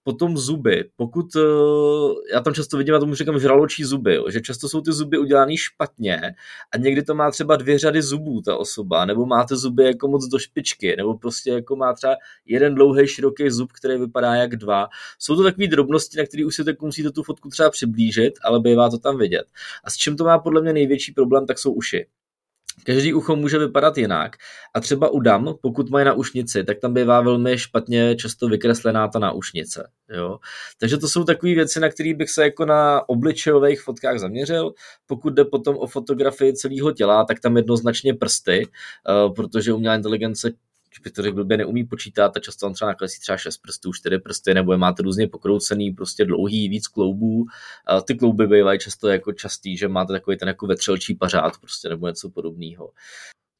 Potom 0.02 0.36
zuby, 0.36 0.84
pokud, 1.04 1.36
uh, 1.36 2.14
já 2.32 2.40
tam 2.40 2.54
často 2.54 2.76
vidím, 2.76 2.94
já 2.94 3.00
tomu 3.00 3.14
říkám 3.14 3.38
žraločí 3.38 3.84
zuby, 3.84 4.18
že 4.28 4.40
často 4.40 4.68
jsou 4.68 4.80
ty 4.80 4.92
zuby 4.92 5.18
udělané 5.18 5.56
špatně 5.56 6.20
a 6.72 6.76
někdy 6.78 7.02
to 7.02 7.14
má 7.14 7.30
třeba 7.30 7.56
dvě 7.56 7.78
řady 7.78 8.02
zubů 8.02 8.40
ta 8.40 8.56
osoba, 8.56 9.04
nebo 9.04 9.26
máte 9.26 9.56
zuby 9.56 9.84
jako 9.84 10.08
moc 10.08 10.26
do 10.26 10.38
špičky, 10.38 10.96
nebo 10.96 11.18
prostě 11.18 11.50
jako 11.50 11.76
má 11.76 11.92
třeba 11.92 12.14
jeden 12.46 12.74
dlouhý 12.74 13.08
široký 13.08 13.50
zub, 13.50 13.72
který 13.72 13.98
vypadá 13.98 14.34
jak 14.34 14.56
dva. 14.56 14.88
Jsou 15.18 15.36
to 15.36 15.42
takové 15.42 15.66
drobnosti, 15.66 16.18
na 16.18 16.26
které 16.26 16.44
už 16.44 16.54
si 16.54 16.64
tak 16.64 16.82
musíte 16.82 17.10
tu 17.10 17.22
fotku 17.22 17.48
třeba 17.48 17.70
přiblížit, 17.70 18.34
ale 18.44 18.60
bývá 18.60 18.90
to 18.90 18.98
tam 18.98 19.18
vidět. 19.18 19.44
A 19.84 19.90
s 19.90 19.96
čím 19.96 20.16
to 20.16 20.24
má 20.24 20.38
podle 20.38 20.62
mě 20.62 20.72
největší 20.72 21.12
problém, 21.12 21.46
tak 21.46 21.58
jsou 21.58 21.72
uši. 21.72 22.06
Každý 22.82 23.14
ucho 23.14 23.36
může 23.36 23.58
vypadat 23.58 23.98
jinak 23.98 24.36
a 24.74 24.80
třeba 24.80 25.08
u 25.08 25.20
dam, 25.20 25.54
pokud 25.60 25.90
mají 25.90 26.06
ušnici, 26.14 26.64
tak 26.64 26.78
tam 26.78 26.94
bývá 26.94 27.20
velmi 27.20 27.58
špatně 27.58 28.16
často 28.16 28.48
vykreslená 28.48 29.08
ta 29.08 29.18
naušnice. 29.18 29.90
Jo? 30.10 30.38
Takže 30.78 30.98
to 30.98 31.08
jsou 31.08 31.24
takové 31.24 31.54
věci, 31.54 31.80
na 31.80 31.88
které 31.88 32.14
bych 32.14 32.30
se 32.30 32.42
jako 32.42 32.64
na 32.64 33.08
obličejových 33.08 33.82
fotkách 33.82 34.18
zaměřil. 34.18 34.72
Pokud 35.06 35.34
jde 35.34 35.44
potom 35.44 35.76
o 35.76 35.86
fotografii 35.86 36.52
celého 36.52 36.92
těla, 36.92 37.24
tak 37.24 37.40
tam 37.40 37.56
jednoznačně 37.56 38.14
prsty, 38.14 38.68
eh, 38.68 39.30
protože 39.36 39.72
umělá 39.72 39.94
inteligence 39.94 40.50
by 41.00 41.10
to 41.10 41.22
řekl 41.22 41.34
blbě 41.34 41.56
neumí 41.56 41.84
počítat 41.84 42.36
a 42.36 42.40
často 42.40 42.66
tam 42.66 42.74
třeba 42.74 42.90
naklesí 42.90 43.20
třeba 43.20 43.38
6 43.38 43.58
prstů, 43.58 43.92
4 43.92 44.18
prsty, 44.18 44.54
nebo 44.54 44.72
je 44.72 44.78
máte 44.78 45.02
různě 45.02 45.28
pokroucený, 45.28 45.90
prostě 45.90 46.24
dlouhý, 46.24 46.68
víc 46.68 46.88
kloubů. 46.88 47.44
A 47.86 48.00
ty 48.00 48.14
klouby 48.14 48.46
bývají 48.46 48.78
často 48.78 49.08
jako 49.08 49.32
častý, 49.32 49.76
že 49.76 49.88
máte 49.88 50.12
takový 50.12 50.36
ten 50.36 50.48
jako 50.48 50.66
vetřelčí 50.66 51.14
pařád 51.14 51.58
prostě, 51.60 51.88
nebo 51.88 52.08
něco 52.08 52.30
podobného. 52.30 52.90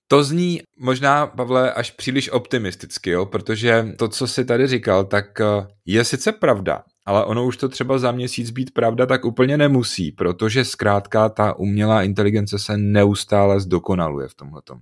To 0.08 0.24
zní 0.24 0.62
možná, 0.78 1.26
Pavle, 1.26 1.72
až 1.72 1.90
příliš 1.90 2.30
optimisticky, 2.30 3.10
jo? 3.10 3.26
protože 3.26 3.94
to, 3.98 4.08
co 4.08 4.26
jsi 4.26 4.44
tady 4.44 4.66
říkal, 4.66 5.04
tak 5.04 5.40
eh, 5.40 5.44
je 5.86 6.04
sice 6.04 6.32
pravda, 6.32 6.82
ale 7.06 7.24
ono 7.24 7.46
už 7.46 7.56
to 7.56 7.68
třeba 7.68 7.98
za 7.98 8.12
měsíc 8.12 8.50
být 8.50 8.70
pravda 8.70 9.06
tak 9.06 9.24
úplně 9.24 9.58
nemusí, 9.58 10.12
protože 10.12 10.64
zkrátka 10.64 11.28
ta 11.28 11.58
umělá 11.58 12.02
inteligence 12.02 12.58
se 12.58 12.76
neustále 12.76 13.60
zdokonaluje 13.60 14.28
v 14.28 14.34
tomhletom. 14.34 14.80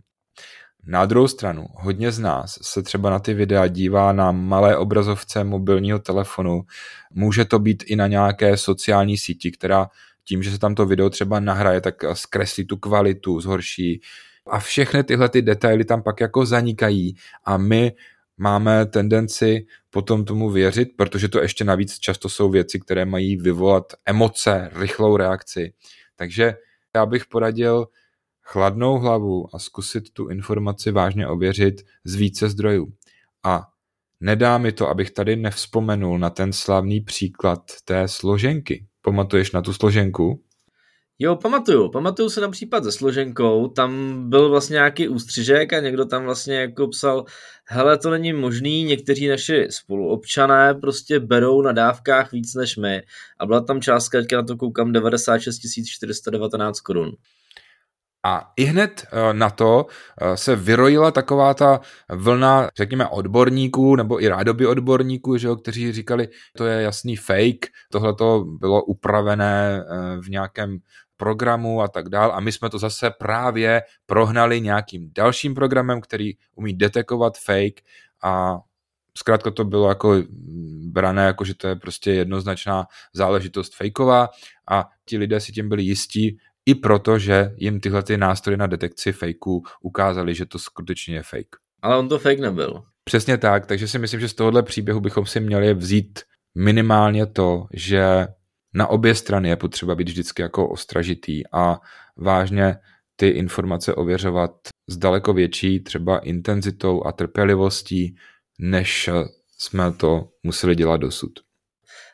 Na 0.87 1.07
druhou 1.07 1.29
stranu, 1.29 1.67
hodně 1.75 2.13
z 2.13 2.19
nás 2.19 2.59
se 2.63 2.83
třeba 2.83 3.11
na 3.11 3.19
ty 3.19 3.35
videa 3.35 3.67
dívá 3.67 4.13
na 4.13 4.33
malé 4.33 4.77
obrazovce 4.77 5.45
mobilního 5.45 5.99
telefonu. 5.99 6.63
Může 7.13 7.45
to 7.45 7.59
být 7.59 7.85
i 7.87 7.97
na 7.97 8.07
nějaké 8.07 8.57
sociální 8.57 9.19
síti, 9.19 9.51
která 9.51 9.89
tím, 10.25 10.43
že 10.43 10.51
se 10.51 10.59
tam 10.59 10.75
to 10.75 10.87
video 10.87 11.11
třeba 11.11 11.41
nahraje, 11.41 11.81
tak 11.81 11.95
zkreslí 12.13 12.67
tu 12.67 12.77
kvalitu, 12.77 13.41
zhorší. 13.41 14.01
A 14.47 14.59
všechny 14.59 15.05
tyhle 15.05 15.29
ty 15.29 15.43
detaily 15.43 15.85
tam 15.85 16.03
pak 16.03 16.21
jako 16.21 16.47
zanikají 16.47 17.17
a 17.45 17.57
my 17.57 17.93
máme 18.37 18.87
tendenci 18.87 19.67
potom 19.91 20.25
tomu 20.25 20.51
věřit, 20.51 20.89
protože 20.97 21.29
to 21.29 21.43
ještě 21.43 21.65
navíc 21.65 21.99
často 21.99 22.29
jsou 22.29 22.51
věci, 22.51 22.81
které 22.81 23.05
mají 23.05 23.37
vyvolat 23.37 23.93
emoce, 24.07 24.71
rychlou 24.75 25.17
reakci. 25.17 25.73
Takže 26.17 26.55
já 26.95 27.07
bych 27.07 27.27
poradil 27.27 27.87
chladnou 28.43 28.99
hlavu 28.99 29.55
a 29.55 29.59
zkusit 29.59 30.13
tu 30.13 30.29
informaci 30.29 30.91
vážně 30.91 31.29
ověřit 31.29 31.83
z 32.05 32.15
více 32.15 32.49
zdrojů. 32.49 32.93
A 33.45 33.69
nedá 34.21 34.59
mi 34.59 34.73
to, 34.73 34.89
abych 34.89 35.11
tady 35.11 35.37
nevzpomenul 35.37 36.19
na 36.19 36.31
ten 36.31 36.53
slavný 36.53 37.01
příklad 37.01 37.63
té 37.85 38.09
složenky. 38.09 38.87
Pamatuješ 39.03 39.53
na 39.53 39.63
tu 39.63 39.73
složenku? 39.73 40.43
Jo, 41.19 41.37
pamatuju. 41.37 41.91
Pamatuju 41.91 42.29
se 42.29 42.41
na 42.41 42.49
případ 42.49 42.85
se 42.85 42.93
složenkou. 42.93 43.69
Tam 43.69 44.23
byl 44.31 44.51
vlastně 44.51 44.75
nějaký 44.75 45.09
ústřižek 45.09 45.73
a 45.73 45.81
někdo 45.81 46.05
tam 46.05 46.25
vlastně 46.25 46.55
jako 46.55 46.89
psal, 46.89 47.25
hele, 47.65 47.99
to 47.99 48.11
není 48.11 48.33
možný, 48.33 48.85
někteří 48.85 49.29
naši 49.29 49.67
spoluobčané 49.71 50.75
prostě 50.75 51.21
berou 51.21 51.63
na 51.63 51.73
dávkách 51.73 52.33
víc 52.33 52.55
než 52.55 52.77
my. 52.77 53.03
A 53.39 53.47
byla 53.47 53.61
tam 53.61 53.81
částka, 53.81 54.19
teďka 54.19 54.37
na 54.37 54.43
to 54.43 54.57
koukám, 54.57 54.93
96 54.93 55.61
419 55.87 56.81
korun. 56.81 57.13
A 58.25 58.53
i 58.57 58.65
hned 58.65 59.05
eh, 59.13 59.35
na 59.35 59.51
to 59.51 59.87
eh, 60.21 60.37
se 60.37 60.57
vyrojila 60.57 61.11
taková 61.11 61.55
ta 61.55 61.81
vlna, 62.09 62.71
řekněme, 62.77 63.09
odborníků, 63.09 63.97
nebo 63.97 64.23
i 64.23 64.29
rádoby 64.29 64.67
odborníků, 64.67 65.37
že 65.37 65.47
jo, 65.47 65.57
kteří 65.57 65.93
říkali, 65.93 66.29
to 66.57 66.67
je 66.67 66.83
jasný 66.83 67.17
fake, 67.17 67.67
tohle 67.91 68.15
to 68.15 68.45
bylo 68.45 68.85
upravené 68.85 69.85
eh, 69.85 70.21
v 70.21 70.31
nějakém 70.31 70.79
programu 71.17 71.83
a 71.83 71.89
tak 71.89 72.09
dál. 72.09 72.33
A 72.35 72.41
my 72.41 72.53
jsme 72.53 72.71
to 72.71 72.79
zase 72.79 73.11
právě 73.11 73.83
prohnali 74.07 74.61
nějakým 74.61 75.11
dalším 75.15 75.55
programem, 75.55 76.01
který 76.01 76.33
umí 76.57 76.75
detekovat 76.75 77.39
fake 77.39 77.83
a 78.23 78.59
zkrátka 79.19 79.51
to 79.51 79.65
bylo 79.65 79.89
jako 79.89 80.15
brané, 80.91 81.25
jako 81.25 81.45
že 81.45 81.55
to 81.55 81.69
je 81.69 81.77
prostě 81.77 82.13
jednoznačná 82.13 82.87
záležitost 83.13 83.75
fejková 83.75 84.29
a 84.71 84.89
ti 85.05 85.19
lidé 85.19 85.41
si 85.41 85.53
tím 85.53 85.69
byli 85.69 85.83
jistí, 85.83 86.39
i 86.67 86.75
proto, 86.75 87.19
že 87.19 87.55
jim 87.57 87.81
tyhle 87.81 88.03
ty 88.03 88.17
nástroje 88.17 88.57
na 88.57 88.67
detekci 88.67 89.13
fakeů 89.13 89.63
ukázaly, 89.83 90.35
že 90.35 90.47
to 90.47 90.59
skutečně 90.59 91.15
je 91.15 91.23
fake. 91.23 91.57
Ale 91.83 91.97
on 91.97 92.09
to 92.09 92.19
fake 92.19 92.41
nebyl. 92.41 92.83
Přesně 93.05 93.39
tak, 93.39 93.67
takže 93.67 93.89
si 93.89 93.99
myslím, 93.99 94.21
že 94.21 94.29
z 94.29 94.35
tohohle 94.35 94.63
příběhu 94.63 95.01
bychom 95.01 95.27
si 95.27 95.41
měli 95.41 95.75
vzít 95.75 96.21
minimálně 96.55 97.27
to, 97.27 97.67
že 97.73 98.27
na 98.75 98.87
obě 98.87 99.15
strany 99.15 99.49
je 99.49 99.57
potřeba 99.57 99.95
být 99.95 100.09
vždycky 100.09 100.43
jako 100.43 100.69
ostražitý 100.69 101.43
a 101.53 101.81
vážně 102.17 102.77
ty 103.17 103.29
informace 103.29 103.95
ověřovat 103.95 104.51
s 104.89 104.97
daleko 104.97 105.33
větší 105.33 105.81
třeba 105.81 106.19
intenzitou 106.19 107.07
a 107.07 107.13
trpělivostí, 107.13 108.17
než 108.59 109.11
jsme 109.59 109.93
to 109.93 110.29
museli 110.43 110.75
dělat 110.75 110.97
dosud. 110.97 111.33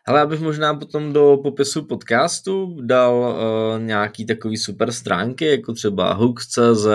Ale 0.08 0.20
abych 0.20 0.40
možná 0.40 0.74
potom 0.74 1.12
do 1.12 1.36
popisu 1.42 1.84
podcastu 1.84 2.76
dal 2.80 3.14
uh, 3.14 3.82
nějaký 3.82 4.26
takový 4.26 4.56
super 4.56 4.92
stránky, 4.92 5.44
jako 5.44 5.72
třeba 5.72 6.12
Hoax.cz, 6.12 6.86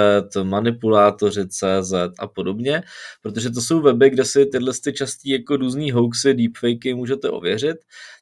manipulátoři.cz 0.44 1.94
a 2.20 2.28
podobně, 2.28 2.84
protože 3.22 3.50
to 3.50 3.62
jsou 3.62 3.82
weby, 3.82 4.10
kde 4.10 4.26
si 4.26 4.46
tyhle 4.46 4.74
ty 4.84 4.94
častý 4.94 5.30
jako 5.30 5.58
různý 5.58 5.92
hoaxy, 5.92 6.34
deepfakey 6.34 6.94
můžete 6.94 7.30
ověřit. 7.30 7.78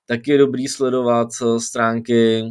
tak 0.05 0.27
je 0.27 0.37
dobrý 0.37 0.67
sledovat 0.67 1.29
stránky 1.57 2.43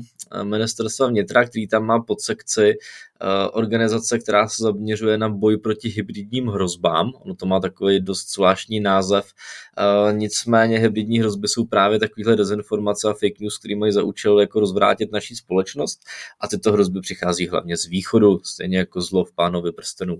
ministerstva 0.42 1.06
vnitra, 1.06 1.44
který 1.44 1.68
tam 1.68 1.84
má 1.84 2.00
podsekci 2.00 2.74
Eh, 2.74 3.09
organizace, 3.52 4.18
která 4.18 4.48
se 4.48 4.62
zaměřuje 4.62 5.18
na 5.18 5.28
boj 5.28 5.56
proti 5.56 5.88
hybridním 5.88 6.48
hrozbám. 6.48 7.12
Ono 7.20 7.34
to 7.34 7.46
má 7.46 7.60
takový 7.60 8.00
dost 8.00 8.34
zvláštní 8.34 8.80
název. 8.80 9.32
Eh, 9.78 10.12
nicméně 10.12 10.78
hybridní 10.78 11.18
hrozby 11.18 11.48
jsou 11.48 11.64
právě 11.64 11.98
takovéhle 11.98 12.36
dezinformace 12.36 13.08
a 13.08 13.12
fake 13.12 13.40
news, 13.40 13.58
které 13.58 13.76
mají 13.76 13.92
za 13.92 14.02
účel 14.02 14.40
jako 14.40 14.60
rozvrátit 14.60 15.12
naší 15.12 15.36
společnost 15.36 16.00
a 16.40 16.48
tyto 16.48 16.72
hrozby 16.72 17.00
přichází 17.00 17.48
hlavně 17.48 17.76
z 17.76 17.86
východu, 17.86 18.40
stejně 18.44 18.78
jako 18.78 19.00
zlo 19.00 19.24
v 19.24 19.32
pánovi 19.32 19.72
prstenů. 19.72 20.16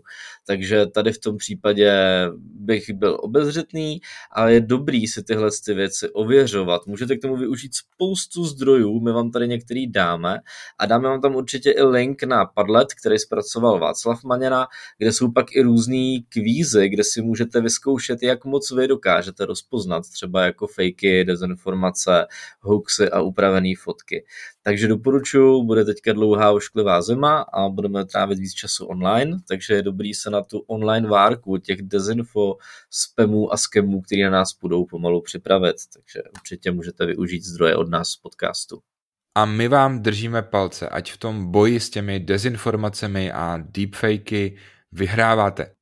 Takže 0.47 0.87
tady 0.87 1.13
v 1.13 1.19
tom 1.19 1.37
případě 1.37 1.93
bych 2.41 2.91
byl 2.91 3.19
obezřetný 3.21 4.01
a 4.33 4.49
je 4.49 4.61
dobrý 4.61 5.07
si 5.07 5.23
tyhle 5.23 5.51
ty 5.65 5.75
věci 5.75 6.11
ověřovat. 6.11 6.87
Můžete 6.87 7.17
k 7.17 7.23
tomu 7.23 7.37
využít 7.37 7.75
spoustu 7.75 8.45
zdrojů, 8.45 9.01
my 9.01 9.13
vám 9.13 9.31
tady 9.31 9.49
některý 9.49 9.87
dáme 9.87 10.39
a 10.79 10.87
dáme 10.87 11.09
vám 11.09 11.21
tam 11.21 11.37
určitě 11.37 11.71
i 11.71 11.83
link 11.83 12.23
na 12.23 12.45
Padlet, 12.45 12.90
který 12.95 13.19
zpracoval 13.19 13.79
Václav 13.79 14.25
Maněna, 14.25 14.67
kde 14.99 15.13
jsou 15.13 15.33
pak 15.33 15.53
i 15.53 15.63
různý 15.63 16.23
kvízy, 16.29 16.89
kde 16.89 17.05
si 17.05 17.23
můžete 17.23 17.61
vyzkoušet, 17.61 18.23
jak 18.23 18.45
moc 18.45 18.71
vy 18.71 18.89
dokážete 18.89 19.47
rozpoznat 19.47 20.09
třeba 20.13 20.45
jako 20.45 20.67
fakey, 20.67 21.25
dezinformace, 21.25 22.27
hoaxy 22.61 23.11
a 23.11 23.21
upravené 23.21 23.73
fotky. 23.83 24.25
Takže 24.63 24.89
doporučuji, 24.89 25.63
bude 25.63 25.85
teďka 25.85 26.13
dlouhá 26.13 26.51
ošklivá 26.51 27.03
zima 27.03 27.41
a 27.41 27.69
budeme 27.69 28.05
trávit 28.05 28.39
víc 28.39 28.53
času 28.53 28.87
online, 28.87 29.39
takže 29.49 29.75
je 29.75 29.83
dobrý 29.83 30.15
se 30.15 30.31
na 30.31 30.43
tu 30.43 30.59
online 30.59 31.09
várku 31.09 31.59
těch 31.59 31.83
dezinfo, 31.83 32.57
spamů 32.91 33.53
a 33.53 33.57
skemů, 33.57 34.01
které 34.01 34.25
na 34.25 34.31
nás 34.31 34.59
budou 34.61 34.85
pomalu 34.85 35.23
připravit. 35.23 35.77
Takže 35.93 36.23
určitě 36.33 36.71
můžete 36.71 37.07
využít 37.07 37.45
zdroje 37.45 37.77
od 37.77 37.89
nás 37.89 38.09
z 38.09 38.17
podcastu. 38.17 38.90
A 39.35 39.45
my 39.45 39.69
vám 39.69 40.03
držíme 40.03 40.43
palce, 40.43 40.89
ať 40.89 41.13
v 41.13 41.19
tom 41.19 41.51
boji 41.51 41.81
s 41.81 41.91
těmi 41.91 42.21
dezinformacemi 42.21 43.33
a 43.33 43.59
deepfakey 43.71 44.57
vyhráváte. 44.93 45.73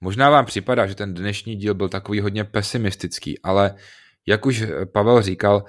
Možná 0.00 0.30
vám 0.30 0.46
připadá, 0.46 0.86
že 0.86 0.94
ten 0.94 1.14
dnešní 1.14 1.56
díl 1.56 1.74
byl 1.74 1.88
takový 1.88 2.20
hodně 2.20 2.44
pesimistický, 2.44 3.42
ale 3.42 3.74
jak 4.26 4.46
už 4.46 4.64
Pavel 4.92 5.22
říkal, 5.22 5.64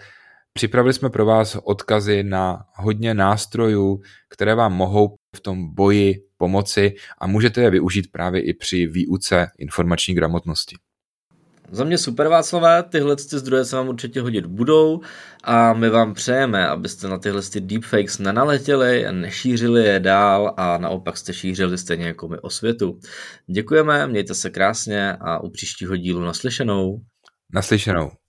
připravili 0.54 0.94
jsme 0.94 1.10
pro 1.10 1.26
vás 1.26 1.58
odkazy 1.64 2.24
na 2.24 2.66
hodně 2.76 3.14
nástrojů, 3.14 4.02
které 4.30 4.56
vám 4.56 4.74
mohou 4.74 5.16
v 5.36 5.40
tom 5.40 5.74
boji 5.76 6.16
pomoci 6.38 6.96
a 7.18 7.28
můžete 7.28 7.62
je 7.62 7.70
využít 7.70 8.12
právě 8.12 8.42
i 8.42 8.54
při 8.54 8.88
výuce 8.88 9.48
informační 9.58 10.14
gramotnosti. 10.14 10.76
Za 11.72 11.84
mě 11.84 11.98
super 11.98 12.28
Václavé, 12.28 12.84
tyhle 12.84 13.16
ty 13.16 13.40
zdroje 13.40 13.66
se 13.66 13.76
vám 13.76 13.88
určitě 13.88 14.22
hodit 14.22 14.46
budou 14.46 15.02
a 15.44 15.74
my 15.74 15.90
vám 15.90 16.14
přejeme, 16.14 16.68
abyste 16.68 17.08
na 17.08 17.18
tyhle 17.18 17.42
ty 17.42 17.62
deepfakes 17.62 18.20
nenaletěli, 18.20 19.06
nešířili 19.12 19.86
je 19.86 20.00
dál 20.00 20.54
a 20.58 20.78
naopak 20.78 21.18
jste 21.18 21.34
šířili 21.34 21.78
stejně 21.78 22.08
jako 22.08 22.28
my 22.28 22.40
o 22.40 22.50
světu. 22.50 23.00
Děkujeme, 23.48 24.08
mějte 24.08 24.34
se 24.34 24.50
krásně 24.50 25.14
a 25.14 25.40
u 25.40 25.50
příštího 25.50 25.96
dílu 25.96 26.22
naslyšenou. 26.22 27.02
Naslyšenou. 27.54 28.12